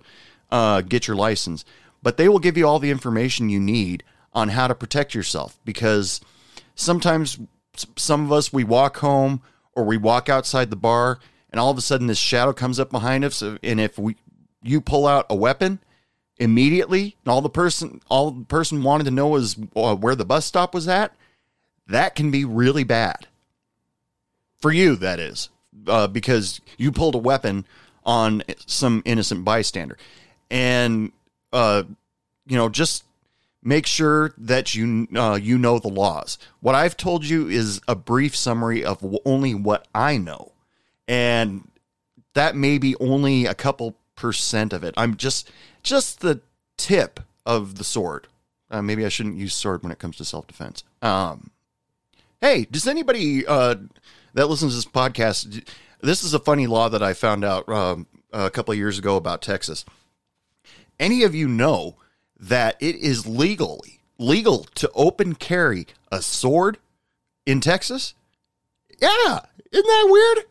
uh, 0.50 0.82
get 0.82 1.06
your 1.06 1.16
license, 1.16 1.64
but 2.02 2.16
they 2.16 2.28
will 2.28 2.38
give 2.38 2.56
you 2.56 2.66
all 2.66 2.78
the 2.78 2.90
information 2.90 3.48
you 3.48 3.60
need 3.60 4.04
on 4.32 4.50
how 4.50 4.66
to 4.66 4.74
protect 4.74 5.14
yourself. 5.14 5.58
Because 5.64 6.20
sometimes 6.74 7.38
some 7.96 8.24
of 8.24 8.32
us 8.32 8.52
we 8.52 8.64
walk 8.64 8.98
home 8.98 9.42
or 9.74 9.84
we 9.84 9.96
walk 9.96 10.28
outside 10.28 10.70
the 10.70 10.76
bar, 10.76 11.18
and 11.50 11.60
all 11.60 11.70
of 11.70 11.78
a 11.78 11.82
sudden 11.82 12.06
this 12.06 12.18
shadow 12.18 12.52
comes 12.52 12.78
up 12.78 12.90
behind 12.90 13.24
us, 13.24 13.42
and 13.42 13.80
if 13.80 13.98
we 13.98 14.16
you 14.62 14.80
pull 14.80 15.06
out 15.06 15.26
a 15.30 15.34
weapon 15.34 15.80
immediately, 16.38 17.16
and 17.24 17.32
all 17.32 17.40
the 17.40 17.48
person 17.48 18.00
all 18.08 18.30
the 18.30 18.44
person 18.44 18.82
wanted 18.82 19.04
to 19.04 19.10
know 19.10 19.28
was 19.28 19.56
uh, 19.76 19.94
where 19.94 20.14
the 20.14 20.24
bus 20.24 20.44
stop 20.44 20.74
was 20.74 20.88
at, 20.88 21.14
that 21.86 22.14
can 22.14 22.30
be 22.30 22.44
really 22.44 22.84
bad 22.84 23.28
for 24.58 24.72
you. 24.72 24.96
That 24.96 25.18
is 25.18 25.48
uh, 25.86 26.06
because 26.06 26.60
you 26.76 26.92
pulled 26.92 27.14
a 27.14 27.18
weapon 27.18 27.66
on 28.04 28.42
some 28.66 29.02
innocent 29.04 29.44
bystander, 29.44 29.96
and 30.50 31.12
uh, 31.52 31.82
you 32.46 32.56
know 32.56 32.68
just 32.68 33.04
make 33.62 33.86
sure 33.86 34.34
that 34.36 34.74
you 34.74 35.06
uh, 35.16 35.38
you 35.40 35.58
know 35.58 35.78
the 35.78 35.88
laws. 35.88 36.38
What 36.60 36.74
I've 36.74 36.96
told 36.96 37.24
you 37.24 37.48
is 37.48 37.80
a 37.86 37.94
brief 37.94 38.34
summary 38.36 38.84
of 38.84 39.04
only 39.24 39.54
what 39.54 39.86
I 39.94 40.16
know, 40.16 40.52
and 41.06 41.68
that 42.34 42.56
may 42.56 42.78
be 42.78 42.96
only 42.96 43.46
a 43.46 43.54
couple 43.54 43.96
percent 44.16 44.72
of 44.72 44.84
it. 44.84 44.94
I'm 44.96 45.16
just 45.16 45.50
just 45.82 46.20
the 46.20 46.40
tip 46.76 47.20
of 47.46 47.76
the 47.76 47.84
sword. 47.84 48.28
Uh, 48.70 48.82
maybe 48.82 49.04
I 49.04 49.08
shouldn't 49.08 49.36
use 49.36 49.54
sword 49.54 49.82
when 49.82 49.92
it 49.92 49.98
comes 49.98 50.16
to 50.16 50.24
self 50.24 50.46
defense. 50.46 50.82
Um, 51.02 51.50
hey, 52.40 52.66
does 52.70 52.86
anybody 52.86 53.46
uh, 53.46 53.76
that 54.34 54.48
listens 54.48 54.72
to 54.72 54.76
this 54.76 54.84
podcast, 54.84 55.66
this 56.00 56.24
is 56.24 56.34
a 56.34 56.38
funny 56.38 56.66
law 56.66 56.88
that 56.88 57.02
I 57.02 57.12
found 57.12 57.44
out 57.44 57.68
um, 57.68 58.06
a 58.32 58.50
couple 58.50 58.72
of 58.72 58.78
years 58.78 58.98
ago 58.98 59.16
about 59.16 59.42
Texas. 59.42 59.84
Any 60.98 61.22
of 61.22 61.34
you 61.34 61.48
know 61.48 61.96
that 62.38 62.76
it 62.80 62.96
is 62.96 63.26
legally 63.26 64.00
legal 64.18 64.64
to 64.74 64.90
open 64.94 65.34
carry 65.34 65.86
a 66.10 66.22
sword 66.22 66.78
in 67.46 67.60
Texas? 67.60 68.14
Yeah, 69.00 69.40
isn't 69.70 69.86
that 69.86 70.08
weird? 70.08 70.46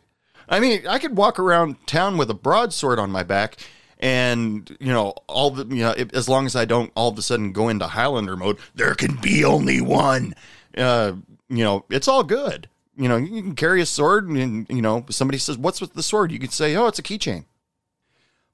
I 0.50 0.60
mean, 0.60 0.86
I 0.88 1.00
could 1.00 1.15
walk 1.15 1.39
around 1.39 1.88
town 1.88 2.17
with 2.17 2.30
a 2.30 2.34
broadsword 2.34 3.00
on 3.00 3.12
my 3.12 3.24
back, 3.24 3.58
and 4.00 4.70
you 4.80 4.91
know, 4.91 5.13
all 5.28 5.52
the 5.52 5.65
you 5.74 5.84
know, 5.84 5.94
as 6.13 6.28
long 6.28 6.46
as 6.46 6.56
I 6.56 6.65
don't 6.65 6.91
all 6.96 7.10
of 7.10 7.17
a 7.17 7.22
sudden 7.22 7.54
go 7.54 7.70
into 7.70 7.88
Highlander 7.88 8.36
mode, 8.36 8.58
there 8.76 8.96
can 8.96 9.15
be 9.15 9.46
only 9.46 9.80
one. 9.80 10.34
Uh, 10.78 11.13
you 11.50 11.63
know, 11.63 11.86
it's 11.89 12.08
all 12.08 12.24
good. 12.24 12.67
You 13.02 13.10
know, 13.10 13.18
you 13.18 13.42
can 13.42 13.56
carry 13.56 13.82
a 13.82 13.86
sword, 13.86 14.28
and 14.28 14.68
you 14.70 14.82
know, 14.82 15.06
somebody 15.10 15.40
says, 15.40 15.58
"What's 15.58 15.82
with 15.82 15.94
the 15.94 16.04
sword?" 16.04 16.32
You 16.32 16.38
could 16.38 16.54
say, 16.54 16.76
"Oh, 16.76 16.86
it's 16.86 17.00
a 17.00 17.04
keychain." 17.04 17.46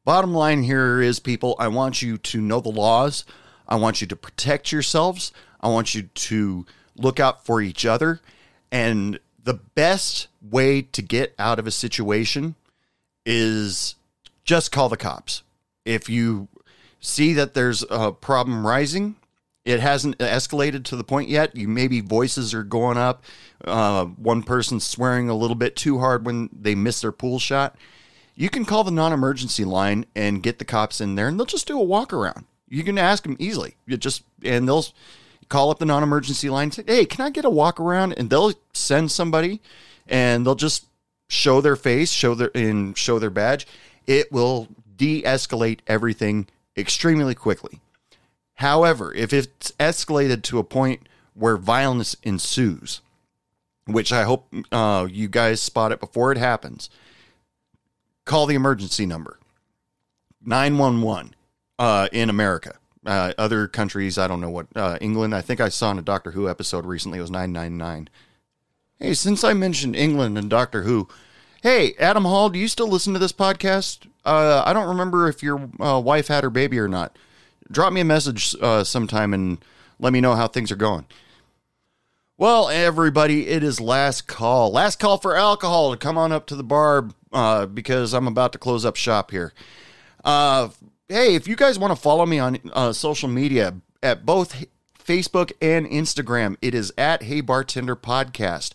Bottom 0.06 0.34
line 0.34 0.64
here 0.64 1.02
is, 1.02 1.20
people, 1.20 1.58
I 1.60 1.68
want 1.68 2.02
you 2.02 2.18
to 2.18 2.40
know 2.40 2.62
the 2.62 2.70
laws. 2.70 3.26
I 3.68 3.76
want 3.76 4.00
you 4.00 4.08
to 4.08 4.16
protect 4.16 4.72
yourselves. 4.72 5.34
I 5.60 5.68
want 5.68 5.94
you 5.94 6.04
to 6.04 6.66
look 6.96 7.20
out 7.20 7.46
for 7.46 7.60
each 7.60 7.86
other. 7.86 8.22
And 8.72 9.20
the 9.44 9.56
best 9.56 10.30
way 10.42 10.82
to 10.82 11.02
get 11.02 11.36
out 11.38 11.60
of 11.60 11.68
a 11.68 11.72
situation 11.72 12.56
is 13.26 13.96
just 14.46 14.72
call 14.72 14.88
the 14.88 14.96
cops. 14.96 15.44
If 15.84 16.08
you 16.10 16.48
see 17.02 17.34
that 17.34 17.54
there's 17.54 17.84
a 17.90 18.14
problem 18.14 18.66
rising, 18.66 19.18
it 19.68 19.82
hasn't 19.82 20.18
escalated 20.20 20.86
to 20.86 20.96
the 20.96 21.04
point 21.04 21.28
yet. 21.28 21.54
You 21.54 21.68
maybe 21.68 22.00
voices 22.00 22.54
are 22.54 22.64
going 22.64 22.98
up. 22.98 23.26
Uh, 23.66 24.06
one 24.06 24.42
person's 24.42 24.86
swearing 24.86 25.30
a 25.30 25.36
little 25.36 25.58
bit 25.58 25.76
too 25.76 26.00
hard 26.00 26.26
when 26.26 26.50
they 26.54 26.74
miss 26.74 27.02
their 27.02 27.12
pool 27.12 27.38
shot. 27.38 27.76
You 28.34 28.50
can 28.50 28.64
call 28.64 28.86
the 28.86 28.92
non-emergency 28.92 29.66
line 29.66 30.06
and 30.16 30.42
get 30.42 30.60
the 30.60 30.66
cops 30.66 31.02
in 31.02 31.16
there, 31.16 31.28
and 31.28 31.38
they'll 31.38 31.46
just 31.46 31.68
do 31.68 31.78
a 31.78 31.84
walk 31.84 32.14
around. 32.14 32.46
You 32.70 32.86
can 32.86 32.98
ask 32.98 33.24
them 33.24 33.36
easily. 33.40 33.76
You 33.86 33.98
just 33.98 34.24
and 34.42 34.70
they'll 34.70 34.86
call 35.50 35.70
up 35.70 35.80
the 35.80 35.86
non-emergency 35.86 36.50
line. 36.50 36.66
And 36.66 36.74
say, 36.74 36.84
hey, 36.88 37.06
can 37.06 37.26
I 37.26 37.30
get 37.30 37.44
a 37.44 37.50
walk 37.50 37.78
around? 37.78 38.14
And 38.14 38.30
they'll 38.30 38.54
send 38.72 39.12
somebody, 39.12 39.62
and 40.08 40.46
they'll 40.46 40.56
just 40.56 40.86
show 41.28 41.60
their 41.60 41.76
face, 41.76 42.10
show 42.10 42.36
their 42.36 42.52
and 42.56 42.98
show 42.98 43.20
their 43.20 43.30
badge. 43.30 43.68
It 44.06 44.32
will 44.32 44.70
de-escalate 44.96 45.80
everything 45.88 46.48
extremely 46.78 47.36
quickly. 47.36 47.82
However, 48.58 49.14
if 49.14 49.34
it's 49.34 49.72
escalated 49.80 50.42
to 50.44 50.58
a 50.58 50.64
point 50.64 51.08
where 51.36 51.58
violence 51.58 52.16
ensues, 52.24 53.02
which 53.86 54.12
I 54.12 54.24
hope 54.24 54.52
uh, 54.72 55.08
you 55.10 55.28
guys 55.28 55.62
spot 55.62 55.92
it 55.92 56.00
before 56.00 56.32
it 56.32 56.40
happens, 56.40 56.90
call 58.26 58.48
the 58.48 58.56
emergency 58.56 59.06
number 59.06 59.40
911 60.44 61.36
uh, 61.78 62.10
in 62.12 62.30
America. 62.30 62.76
Uh, 63.06 63.32
other 63.38 63.68
countries, 63.68 64.18
I 64.18 64.28
don't 64.28 64.42
know 64.42 64.50
what. 64.50 64.68
Uh, 64.76 64.98
England, 65.00 65.36
I 65.36 65.42
think 65.42 65.62
I 65.62 65.70
saw 65.70 65.92
in 65.92 66.00
a 66.00 66.02
Doctor 66.02 66.32
Who 66.32 66.50
episode 66.50 66.86
recently, 66.86 67.20
it 67.20 67.22
was 67.22 67.32
999. 67.32 68.10
Hey, 69.00 69.14
since 69.14 69.44
I 69.44 69.54
mentioned 69.54 69.96
England 69.96 70.36
and 70.36 70.50
Doctor 70.50 70.82
Who, 70.82 71.08
hey, 71.62 71.94
Adam 72.00 72.26
Hall, 72.26 72.50
do 72.50 72.58
you 72.58 72.68
still 72.68 72.90
listen 72.90 73.14
to 73.14 73.20
this 73.20 73.32
podcast? 73.32 74.08
Uh, 74.26 74.64
I 74.66 74.74
don't 74.74 74.88
remember 74.88 75.30
if 75.30 75.44
your 75.44 75.70
uh, 75.80 76.00
wife 76.00 76.28
had 76.28 76.44
her 76.44 76.50
baby 76.50 76.80
or 76.80 76.88
not. 76.88 77.16
Drop 77.72 77.94
me 77.94 78.02
a 78.02 78.06
message 78.06 78.56
uh, 78.62 78.84
sometime 78.84 79.34
and 79.34 79.64
let 80.00 80.14
me 80.14 80.22
know 80.22 80.36
how 80.36 80.48
things 80.48 80.72
are 80.72 80.78
going. 80.78 81.06
Well, 82.38 82.70
everybody, 82.70 83.48
it 83.48 83.64
is 83.64 83.82
last 83.82 84.28
call. 84.28 84.72
Last 84.72 85.00
call 85.00 85.18
for 85.18 85.36
alcohol 85.36 85.92
to 85.92 85.98
come 85.98 86.18
on 86.20 86.32
up 86.32 86.46
to 86.48 86.56
the 86.56 86.64
bar 86.64 87.10
uh, 87.34 87.66
because 87.66 88.14
I'm 88.14 88.28
about 88.28 88.52
to 88.54 88.60
close 88.60 88.86
up 88.86 88.96
shop 88.96 89.32
here. 89.32 89.54
Uh, 90.24 90.70
hey, 91.10 91.34
if 91.34 91.48
you 91.48 91.56
guys 91.56 91.80
want 91.80 91.92
to 91.92 92.02
follow 92.02 92.26
me 92.26 92.38
on 92.38 92.60
uh, 92.74 92.94
social 92.94 93.28
media 93.28 93.76
at 94.04 94.24
both 94.24 94.66
Facebook 95.04 95.52
and 95.62 95.88
Instagram, 95.88 96.58
it 96.62 96.76
is 96.76 96.94
at 96.96 97.24
Hey 97.24 97.42
Bartender 97.42 97.96
Podcast. 97.96 98.74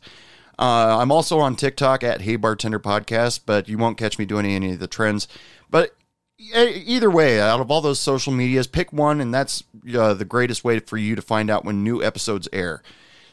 Uh, 0.59 0.99
I'm 1.01 1.13
also 1.13 1.39
on 1.39 1.55
TikTok 1.55 2.03
at 2.03 2.23
Hey 2.23 2.37
Bartender 2.37 2.81
Podcast, 2.81 3.41
but 3.47 3.69
you 3.69 3.79
won't 3.79 3.97
catch 3.97 4.19
me 4.19 4.25
doing 4.25 4.45
any 4.45 4.73
of 4.73 4.81
the 4.81 4.89
trends. 4.89 5.29
But 5.71 5.95
either 6.39 7.11
way, 7.11 7.41
out 7.41 7.61
of 7.61 7.71
all 7.71 7.81
those 7.81 8.01
social 8.01 8.33
medias, 8.33 8.67
pick 8.67 8.93
one, 8.93 9.21
and 9.21 9.33
that's 9.33 9.63
uh, 9.97 10.15
the 10.15 10.25
greatest 10.25 10.65
way 10.65 10.79
for 10.79 10.97
you 10.97 11.15
to 11.15 11.23
find 11.23 11.51
out 11.51 11.65
when 11.65 11.85
new 11.85 12.03
episodes 12.03 12.49
air. 12.53 12.83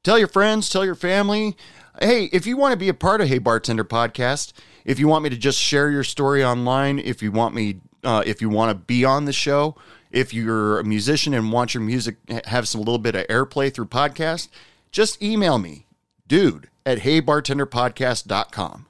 Tell 0.03 0.19
your 0.19 0.27
friends, 0.27 0.67
tell 0.67 0.83
your 0.83 0.95
family. 0.95 1.55
Hey, 2.01 2.25
if 2.33 2.45
you 2.45 2.57
want 2.57 2.73
to 2.73 2.77
be 2.77 2.89
a 2.89 2.93
part 2.93 3.21
of 3.21 3.29
Hey 3.29 3.37
Bartender 3.37 3.85
podcast, 3.85 4.51
if 4.83 4.99
you 4.99 5.07
want 5.07 5.23
me 5.23 5.29
to 5.29 5.37
just 5.37 5.59
share 5.59 5.89
your 5.89 6.03
story 6.03 6.43
online, 6.43 6.99
if 6.99 7.21
you 7.21 7.31
want 7.31 7.55
me, 7.55 7.79
uh, 8.03 8.23
if 8.25 8.41
you 8.41 8.49
want 8.49 8.71
to 8.71 8.75
be 8.75 9.05
on 9.05 9.25
the 9.25 9.33
show, 9.33 9.75
if 10.11 10.33
you're 10.33 10.79
a 10.79 10.83
musician 10.83 11.33
and 11.33 11.51
want 11.51 11.73
your 11.73 11.81
music 11.81 12.17
have 12.45 12.67
some 12.67 12.81
little 12.81 12.99
bit 12.99 13.15
of 13.15 13.27
airplay 13.27 13.73
through 13.73 13.85
podcast, 13.85 14.49
just 14.91 15.21
email 15.21 15.57
me, 15.57 15.85
dude 16.27 16.69
at 16.85 16.99
heybartenderpodcast.com. 16.99 18.87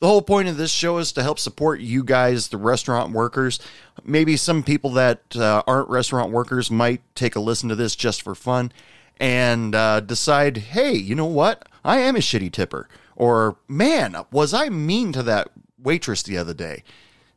The 0.00 0.06
whole 0.06 0.22
point 0.22 0.48
of 0.48 0.56
this 0.56 0.70
show 0.70 0.98
is 0.98 1.10
to 1.12 1.22
help 1.22 1.40
support 1.40 1.80
you 1.80 2.04
guys, 2.04 2.48
the 2.48 2.56
restaurant 2.56 3.12
workers. 3.12 3.58
Maybe 4.04 4.36
some 4.36 4.62
people 4.62 4.90
that 4.92 5.36
uh, 5.36 5.62
aren't 5.66 5.88
restaurant 5.88 6.30
workers 6.30 6.70
might 6.70 7.02
take 7.16 7.34
a 7.34 7.40
listen 7.40 7.68
to 7.68 7.74
this 7.74 7.96
just 7.96 8.22
for 8.22 8.36
fun 8.36 8.70
and 9.18 9.74
uh, 9.74 9.98
decide, 10.00 10.58
hey, 10.58 10.92
you 10.92 11.16
know 11.16 11.26
what? 11.26 11.68
I 11.84 11.98
am 11.98 12.14
a 12.14 12.20
shitty 12.20 12.52
tipper. 12.52 12.88
Or, 13.16 13.56
man, 13.66 14.16
was 14.30 14.54
I 14.54 14.68
mean 14.68 15.12
to 15.12 15.24
that 15.24 15.48
waitress 15.82 16.22
the 16.22 16.38
other 16.38 16.54
day? 16.54 16.84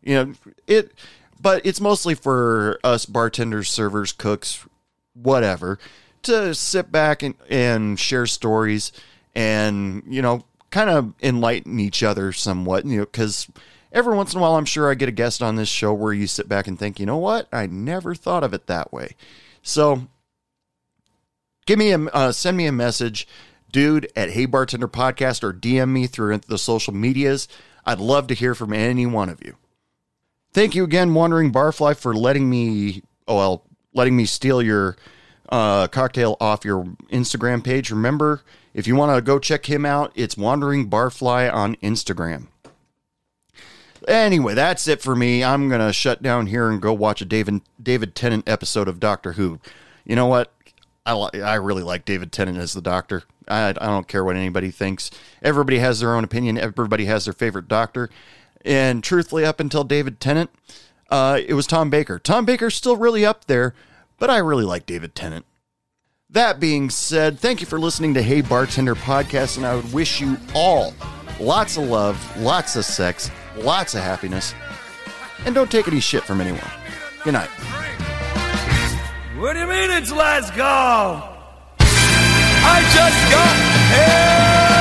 You 0.03 0.15
know, 0.15 0.33
it, 0.67 0.91
but 1.41 1.65
it's 1.65 1.81
mostly 1.81 2.13
for 2.13 2.79
us 2.83 3.05
bartenders, 3.05 3.69
servers, 3.69 4.11
cooks, 4.11 4.65
whatever, 5.13 5.79
to 6.23 6.53
sit 6.53 6.91
back 6.91 7.23
and, 7.23 7.35
and 7.49 7.99
share 7.99 8.27
stories 8.27 8.91
and, 9.33 10.03
you 10.07 10.21
know, 10.21 10.45
kind 10.69 10.89
of 10.89 11.13
enlighten 11.21 11.79
each 11.79 12.03
other 12.03 12.31
somewhat, 12.31 12.85
you 12.85 12.97
know, 12.97 13.05
because 13.05 13.47
every 13.91 14.15
once 14.15 14.33
in 14.33 14.39
a 14.39 14.41
while, 14.41 14.55
I'm 14.55 14.65
sure 14.65 14.89
I 14.89 14.95
get 14.95 15.09
a 15.09 15.13
guest 15.13 15.41
on 15.41 15.55
this 15.55 15.69
show 15.69 15.93
where 15.93 16.13
you 16.13 16.27
sit 16.27 16.47
back 16.47 16.67
and 16.67 16.77
think, 16.77 16.99
you 16.99 17.05
know 17.05 17.17
what? 17.17 17.47
I 17.51 17.65
never 17.65 18.13
thought 18.13 18.43
of 18.43 18.53
it 18.53 18.67
that 18.67 18.93
way. 18.93 19.15
So 19.63 20.07
give 21.65 21.79
me 21.79 21.91
a, 21.91 21.99
uh, 21.99 22.31
send 22.31 22.55
me 22.55 22.67
a 22.67 22.71
message, 22.71 23.27
dude, 23.71 24.11
at 24.15 24.31
Hey 24.31 24.45
Bartender 24.45 24.87
Podcast 24.87 25.43
or 25.43 25.53
DM 25.53 25.89
me 25.89 26.07
through 26.07 26.37
the 26.37 26.57
social 26.57 26.93
medias. 26.93 27.47
I'd 27.85 27.99
love 27.99 28.27
to 28.27 28.35
hear 28.35 28.53
from 28.53 28.73
any 28.73 29.07
one 29.07 29.29
of 29.29 29.43
you. 29.43 29.55
Thank 30.53 30.75
you 30.75 30.83
again, 30.83 31.13
Wandering 31.13 31.51
Barfly, 31.51 31.97
for 31.97 32.13
letting 32.13 32.49
me, 32.49 33.03
oh, 33.27 33.37
well, 33.37 33.63
letting 33.93 34.17
me 34.17 34.25
steal 34.25 34.61
your 34.61 34.97
uh, 35.49 35.87
cocktail 35.87 36.35
off 36.41 36.65
your 36.65 36.83
Instagram 37.11 37.63
page. 37.63 37.89
Remember, 37.89 38.41
if 38.73 38.85
you 38.85 38.95
want 38.95 39.15
to 39.15 39.21
go 39.21 39.39
check 39.39 39.69
him 39.69 39.85
out, 39.85 40.11
it's 40.15 40.35
Wandering 40.35 40.89
Barfly 40.89 41.53
on 41.53 41.75
Instagram. 41.77 42.47
Anyway, 44.07 44.53
that's 44.53 44.87
it 44.87 45.01
for 45.01 45.15
me. 45.15 45.43
I'm 45.43 45.69
gonna 45.69 45.93
shut 45.93 46.23
down 46.23 46.47
here 46.47 46.69
and 46.69 46.81
go 46.81 46.91
watch 46.91 47.21
a 47.21 47.25
David 47.25 47.61
David 47.81 48.15
Tennant 48.15 48.49
episode 48.49 48.87
of 48.87 48.99
Doctor 48.99 49.33
Who. 49.33 49.59
You 50.05 50.15
know 50.15 50.25
what? 50.25 50.51
I 51.05 51.13
li- 51.13 51.41
I 51.41 51.55
really 51.55 51.83
like 51.83 52.03
David 52.03 52.31
Tennant 52.31 52.57
as 52.57 52.73
the 52.73 52.81
Doctor. 52.81 53.23
I 53.47 53.69
I 53.69 53.73
don't 53.73 54.07
care 54.07 54.23
what 54.23 54.35
anybody 54.35 54.71
thinks. 54.71 55.11
Everybody 55.43 55.77
has 55.79 55.99
their 55.99 56.15
own 56.15 56.23
opinion. 56.23 56.57
Everybody 56.57 57.05
has 57.05 57.25
their 57.25 57.33
favorite 57.33 57.67
Doctor. 57.67 58.09
And 58.63 59.03
truthfully, 59.03 59.45
up 59.45 59.59
until 59.59 59.83
David 59.83 60.19
Tennant, 60.19 60.49
uh, 61.09 61.39
it 61.45 61.53
was 61.53 61.67
Tom 61.67 61.89
Baker. 61.89 62.19
Tom 62.19 62.45
Baker's 62.45 62.75
still 62.75 62.95
really 62.95 63.25
up 63.25 63.45
there, 63.45 63.73
but 64.17 64.29
I 64.29 64.37
really 64.37 64.63
like 64.63 64.85
David 64.85 65.15
Tennant. 65.15 65.45
That 66.29 66.59
being 66.59 66.89
said, 66.89 67.39
thank 67.39 67.59
you 67.59 67.67
for 67.67 67.79
listening 67.79 68.13
to 68.13 68.21
Hey 68.21 68.41
Bartender 68.41 68.95
Podcast, 68.95 69.57
and 69.57 69.65
I 69.65 69.75
would 69.75 69.91
wish 69.91 70.21
you 70.21 70.37
all 70.55 70.93
lots 71.41 71.75
of 71.75 71.85
love, 71.85 72.37
lots 72.37 72.75
of 72.75 72.85
sex, 72.85 73.29
lots 73.57 73.95
of 73.95 74.01
happiness, 74.01 74.53
and 75.45 75.53
don't 75.53 75.69
take 75.69 75.87
any 75.87 75.99
shit 75.99 76.23
from 76.23 76.39
anyone. 76.39 76.61
Good 77.23 77.33
night. 77.33 77.49
What 79.37 79.53
do 79.53 79.59
you 79.59 79.67
mean 79.67 79.91
it's 79.91 80.11
last 80.11 80.53
call? 80.53 81.37
I 82.63 82.81
just 82.93 83.31
got 83.31 84.77
here. 84.77 84.80